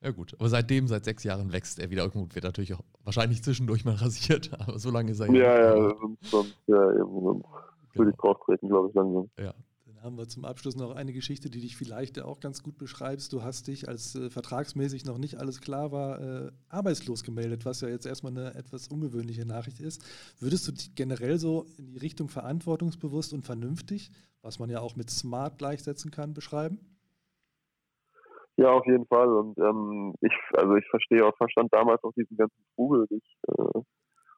Ja 0.00 0.12
gut, 0.12 0.34
aber 0.38 0.48
seitdem, 0.48 0.86
seit 0.86 1.04
sechs 1.04 1.24
Jahren 1.24 1.52
wächst 1.52 1.80
er 1.80 1.90
wieder. 1.90 2.08
Gut, 2.08 2.34
wird 2.34 2.44
natürlich 2.44 2.72
auch 2.74 2.84
wahrscheinlich 3.02 3.42
zwischendurch 3.42 3.84
mal 3.84 3.94
rasiert, 3.96 4.50
aber 4.60 4.78
so 4.78 4.90
lange 4.90 5.10
ist 5.10 5.20
er 5.20 5.26
ja. 5.26 5.42
Ja, 5.42 5.76
ja, 5.76 5.96
sonst, 5.98 6.24
sonst, 6.30 6.56
ja, 6.66 6.92
eben, 6.92 7.20
sonst 7.20 7.42
genau. 7.42 7.44
würde 7.94 8.10
ich 8.10 8.16
drauf 8.16 8.36
treten, 8.44 8.68
glaube 8.68 8.88
ich, 8.88 8.94
langsam. 8.94 9.28
Ja. 9.36 9.54
haben 10.00 10.16
wir 10.16 10.28
zum 10.28 10.44
Abschluss 10.44 10.76
noch 10.76 10.94
eine 10.94 11.12
Geschichte, 11.12 11.50
die 11.50 11.60
dich 11.60 11.76
vielleicht 11.76 12.20
auch 12.20 12.38
ganz 12.38 12.62
gut 12.62 12.78
beschreibst. 12.78 13.32
Du 13.32 13.42
hast 13.42 13.66
dich, 13.66 13.88
als 13.88 14.14
äh, 14.14 14.30
vertragsmäßig 14.30 15.04
noch 15.04 15.18
nicht 15.18 15.40
alles 15.40 15.60
klar 15.60 15.90
war, 15.90 16.20
äh, 16.20 16.52
arbeitslos 16.68 17.24
gemeldet, 17.24 17.64
was 17.64 17.80
ja 17.80 17.88
jetzt 17.88 18.06
erstmal 18.06 18.30
eine 18.30 18.54
etwas 18.54 18.86
ungewöhnliche 18.86 19.46
Nachricht 19.46 19.80
ist. 19.80 20.04
Würdest 20.38 20.68
du 20.68 20.72
dich 20.72 20.94
generell 20.94 21.40
so 21.40 21.66
in 21.76 21.88
die 21.88 21.98
Richtung 21.98 22.28
verantwortungsbewusst 22.28 23.32
und 23.32 23.44
vernünftig, 23.44 24.12
was 24.42 24.60
man 24.60 24.70
ja 24.70 24.78
auch 24.78 24.94
mit 24.94 25.10
smart 25.10 25.58
gleichsetzen 25.58 26.12
kann, 26.12 26.34
beschreiben? 26.34 26.78
Ja, 28.58 28.72
auf 28.72 28.84
jeden 28.86 29.06
Fall. 29.06 29.28
Und 29.32 29.56
ähm, 29.58 30.14
ich, 30.20 30.32
also 30.54 30.74
ich 30.74 30.86
verstehe 30.90 31.24
auch, 31.24 31.36
verstand 31.36 31.72
damals 31.72 32.02
auch 32.02 32.12
diesen 32.14 32.36
ganzen 32.36 32.64
Trubel 32.74 33.06
nicht. 33.08 33.38
Äh, 33.46 33.80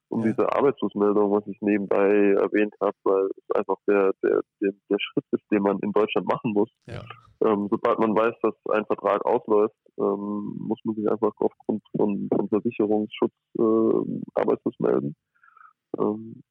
um 0.09 0.19
ja. 0.19 0.27
diese 0.27 0.53
Arbeitslosmeldung, 0.53 1.31
was 1.31 1.47
ich 1.47 1.57
nebenbei 1.61 2.33
erwähnt 2.33 2.75
habe, 2.81 2.95
weil 3.03 3.29
es 3.35 3.55
einfach 3.55 3.77
der, 3.87 4.13
der, 4.21 4.41
der, 4.61 4.71
der, 4.89 4.97
Schritt 4.99 5.23
ist, 5.31 5.43
den 5.51 5.63
man 5.63 5.79
in 5.79 5.91
Deutschland 5.93 6.27
machen 6.27 6.51
muss. 6.51 6.69
Ja. 6.85 7.01
Ähm, 7.43 7.67
sobald 7.71 7.97
man 7.97 8.13
weiß, 8.13 8.35
dass 8.43 8.53
ein 8.71 8.85
Vertrag 8.85 9.25
ausläuft, 9.25 9.75
ähm, 9.97 10.55
muss 10.59 10.79
man 10.83 10.95
sich 10.95 11.09
einfach 11.09 11.31
aufgrund 11.37 11.81
von, 11.95 12.29
von 12.35 12.49
Versicherungsschutz 12.49 13.33
äh, 13.57 14.21
arbeitslos 14.35 14.75
melden. 14.79 15.15
Ähm, 15.97 16.43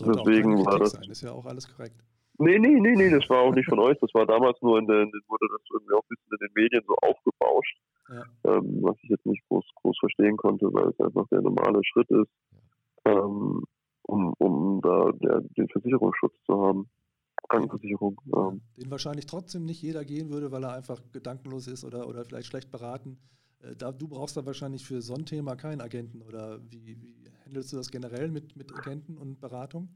deswegen 0.00 0.64
war 0.64 0.78
das. 0.78 0.92
Sein. 0.92 1.10
Ist 1.10 1.22
ja 1.22 1.32
auch 1.32 1.46
alles 1.46 1.68
korrekt. 1.68 2.02
Nee, 2.38 2.58
nee, 2.58 2.78
nee, 2.80 2.94
nee, 2.94 3.10
das 3.10 3.28
war 3.28 3.42
auch 3.42 3.54
nicht 3.54 3.68
von 3.68 3.80
euch. 3.80 3.98
Das 4.00 4.14
war 4.14 4.26
damals 4.26 4.60
nur 4.62 4.78
in 4.78 4.86
den, 4.86 5.10
wurde 5.28 5.48
das 5.50 5.62
irgendwie 5.72 5.92
auch 5.92 6.02
ein 6.02 6.08
bisschen 6.08 6.32
in 6.32 6.46
den 6.46 6.52
Medien 6.54 6.84
so 6.86 6.94
aufgebauscht, 6.96 7.78
ja. 8.08 8.22
ähm, 8.44 8.78
was 8.82 8.96
ich 9.02 9.10
jetzt 9.10 9.26
nicht 9.26 9.42
groß, 9.48 9.64
groß 9.82 9.98
verstehen 9.98 10.36
konnte, 10.36 10.72
weil 10.72 10.88
es 10.88 11.00
einfach 11.00 11.26
der 11.28 11.42
normale 11.42 11.80
Schritt 11.84 12.10
ist 12.10 12.30
ähm, 13.08 13.64
um, 14.02 14.32
um 14.38 14.80
da 14.82 15.12
der, 15.12 15.40
den 15.56 15.68
Versicherungsschutz 15.68 16.34
zu 16.46 16.60
haben. 16.60 16.88
Krankenversicherung. 17.48 18.20
Ähm. 18.34 18.60
Den 18.76 18.90
wahrscheinlich 18.90 19.26
trotzdem 19.26 19.64
nicht 19.64 19.80
jeder 19.80 20.04
gehen 20.04 20.30
würde, 20.30 20.50
weil 20.50 20.64
er 20.64 20.72
einfach 20.72 21.00
gedankenlos 21.12 21.66
ist 21.66 21.84
oder, 21.84 22.08
oder 22.08 22.24
vielleicht 22.24 22.48
schlecht 22.48 22.70
beraten. 22.70 23.18
Äh, 23.60 23.76
da, 23.76 23.92
du 23.92 24.08
brauchst 24.08 24.36
da 24.36 24.44
wahrscheinlich 24.44 24.84
für 24.84 25.00
so 25.00 25.14
ein 25.14 25.24
Thema 25.24 25.56
keinen 25.56 25.80
Agenten 25.80 26.22
oder 26.22 26.60
wie, 26.70 26.84
wie 26.84 27.30
handelst 27.44 27.72
du 27.72 27.76
das 27.76 27.90
generell 27.90 28.28
mit, 28.28 28.56
mit 28.56 28.74
Agenten 28.74 29.16
und 29.16 29.40
Beratung? 29.40 29.88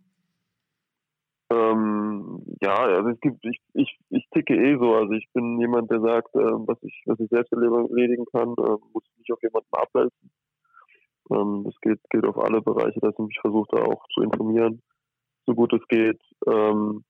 Ähm, 1.73 2.43
ja, 2.61 2.75
also 2.75 3.11
es 3.11 3.21
gibt, 3.21 3.45
ich, 3.45 3.61
ich, 3.75 3.99
ich 4.11 4.29
ticke 4.33 4.55
eh 4.55 4.77
so, 4.79 4.95
also 4.95 5.13
ich 5.13 5.27
bin 5.33 5.59
jemand, 5.61 5.91
der 5.91 6.01
sagt, 6.01 6.35
äh, 6.35 6.39
was 6.41 6.79
ich, 6.83 7.03
was 7.07 7.19
ich 7.21 7.29
selbst 7.31 7.53
erledigen 7.53 8.25
kann, 8.33 8.51
äh, 8.51 8.77
muss 8.93 9.05
ich 9.11 9.19
nicht 9.19 9.33
auf 9.33 9.43
jemanden 9.43 9.69
abwälzen. 9.73 10.31
Ähm, 11.31 11.63
das 11.65 11.75
geht, 11.81 12.01
geht 12.11 12.25
auf 12.27 12.39
alle 12.39 12.61
Bereiche, 12.61 13.01
dass 13.01 13.15
ich 13.15 13.27
mich 13.27 13.39
versuche, 13.41 13.69
da 13.73 13.83
auch 13.83 14.05
zu 14.15 14.23
informieren, 14.23 14.83
so 15.47 15.55
gut 15.55 15.73
es 15.73 15.87
geht, 15.89 16.21
ähm, 16.47 17.05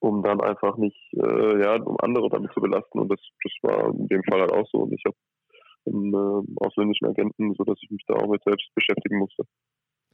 um 0.00 0.22
dann 0.22 0.40
einfach 0.40 0.76
nicht, 0.76 0.98
äh, 1.14 1.62
ja, 1.62 1.82
um 1.82 1.96
andere 2.00 2.28
damit 2.28 2.52
zu 2.52 2.60
belasten. 2.60 2.98
Und 2.98 3.10
das, 3.10 3.20
das 3.42 3.52
war 3.62 3.94
in 3.94 4.08
dem 4.08 4.22
Fall 4.24 4.40
halt 4.40 4.52
auch 4.52 4.68
so. 4.70 4.78
Und 4.78 4.92
ich 4.92 5.02
habe 5.04 5.16
einen 5.86 6.14
äh, 6.14 6.64
ausländischen 6.64 7.06
Agenten, 7.06 7.54
sodass 7.54 7.78
ich 7.82 7.90
mich 7.90 8.02
da 8.06 8.14
auch 8.14 8.28
mit 8.28 8.42
selbst 8.44 8.68
beschäftigen 8.74 9.18
musste. 9.18 9.44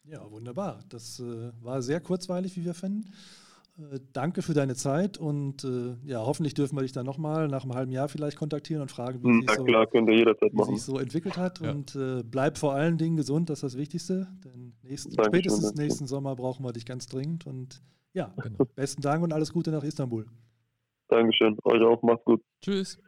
Ja, 0.04 0.28
wunderbar. 0.30 0.80
Das 0.88 1.20
äh, 1.20 1.52
war 1.62 1.80
sehr 1.80 2.00
kurzweilig, 2.00 2.56
wie 2.56 2.64
wir 2.64 2.74
finden. 2.74 3.12
Äh, 3.78 4.00
danke 4.12 4.42
für 4.42 4.52
deine 4.52 4.74
Zeit 4.74 5.16
und 5.18 5.64
äh, 5.64 5.96
ja, 6.04 6.18
hoffentlich 6.18 6.52
dürfen 6.54 6.76
wir 6.76 6.82
dich 6.82 6.92
dann 6.92 7.06
nochmal 7.06 7.48
nach 7.48 7.62
einem 7.62 7.74
halben 7.74 7.92
Jahr 7.92 8.08
vielleicht 8.08 8.36
kontaktieren 8.36 8.82
und 8.82 8.90
fragen, 8.90 9.22
wie 9.22 9.28
hm, 9.28 9.40
sich 9.42 9.50
so, 9.50 9.64
klar, 9.64 9.86
wie 9.92 10.64
sich 10.64 10.82
so 10.82 10.98
entwickelt 10.98 11.38
hat. 11.38 11.60
Ja. 11.60 11.70
Und 11.70 11.96
äh, 11.96 12.22
bleib 12.22 12.58
vor 12.58 12.74
allen 12.74 12.98
Dingen 12.98 13.16
gesund, 13.16 13.48
das 13.48 13.62
ist 13.62 13.72
das 13.74 13.78
Wichtigste. 13.78 14.28
Denn 14.44 14.74
nächsten, 14.82 15.12
spätestens 15.12 15.74
nächsten 15.74 16.06
Sommer 16.06 16.36
brauchen 16.36 16.64
wir 16.64 16.72
dich 16.72 16.84
ganz 16.84 17.06
dringend. 17.06 17.46
Und 17.46 17.82
ja, 18.12 18.34
genau. 18.42 18.64
besten 18.74 19.00
Dank 19.00 19.22
und 19.22 19.32
alles 19.32 19.52
Gute 19.52 19.70
nach 19.70 19.84
Istanbul. 19.84 20.26
Dankeschön. 21.08 21.56
Euch 21.64 21.82
auch. 21.82 22.02
Macht's 22.02 22.24
gut. 22.24 22.42
Tschüss. 22.60 23.00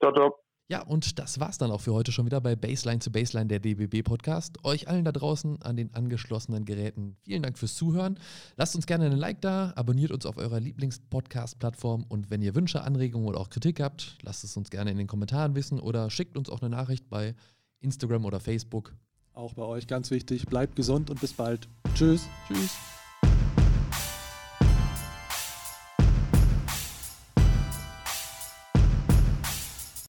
Ciao, 0.00 0.12
ciao. 0.12 0.42
Ja, 0.72 0.80
und 0.80 1.18
das 1.18 1.38
war's 1.38 1.58
dann 1.58 1.70
auch 1.70 1.82
für 1.82 1.92
heute 1.92 2.12
schon 2.12 2.24
wieder 2.24 2.40
bei 2.40 2.56
Baseline 2.56 2.98
zu 2.98 3.12
Baseline, 3.12 3.46
der 3.46 3.60
DBB 3.60 4.02
Podcast. 4.02 4.64
Euch 4.64 4.88
allen 4.88 5.04
da 5.04 5.12
draußen 5.12 5.60
an 5.60 5.76
den 5.76 5.92
angeschlossenen 5.92 6.64
Geräten 6.64 7.14
vielen 7.20 7.42
Dank 7.42 7.58
fürs 7.58 7.74
Zuhören. 7.74 8.18
Lasst 8.56 8.74
uns 8.74 8.86
gerne 8.86 9.04
einen 9.04 9.18
Like 9.18 9.42
da, 9.42 9.74
abonniert 9.76 10.12
uns 10.12 10.24
auf 10.24 10.38
eurer 10.38 10.60
Lieblings-Podcast-Plattform 10.60 12.06
und 12.08 12.30
wenn 12.30 12.40
ihr 12.40 12.54
Wünsche, 12.54 12.80
Anregungen 12.80 13.28
oder 13.28 13.38
auch 13.38 13.50
Kritik 13.50 13.80
habt, 13.80 14.16
lasst 14.22 14.44
es 14.44 14.56
uns 14.56 14.70
gerne 14.70 14.90
in 14.90 14.96
den 14.96 15.08
Kommentaren 15.08 15.54
wissen 15.54 15.78
oder 15.78 16.08
schickt 16.08 16.38
uns 16.38 16.48
auch 16.48 16.62
eine 16.62 16.70
Nachricht 16.70 17.10
bei 17.10 17.34
Instagram 17.80 18.24
oder 18.24 18.40
Facebook. 18.40 18.94
Auch 19.34 19.52
bei 19.52 19.64
euch 19.64 19.86
ganz 19.86 20.10
wichtig, 20.10 20.46
bleibt 20.46 20.74
gesund 20.74 21.10
und 21.10 21.20
bis 21.20 21.34
bald. 21.34 21.68
Tschüss. 21.94 22.26
Tschüss. 22.48 23.01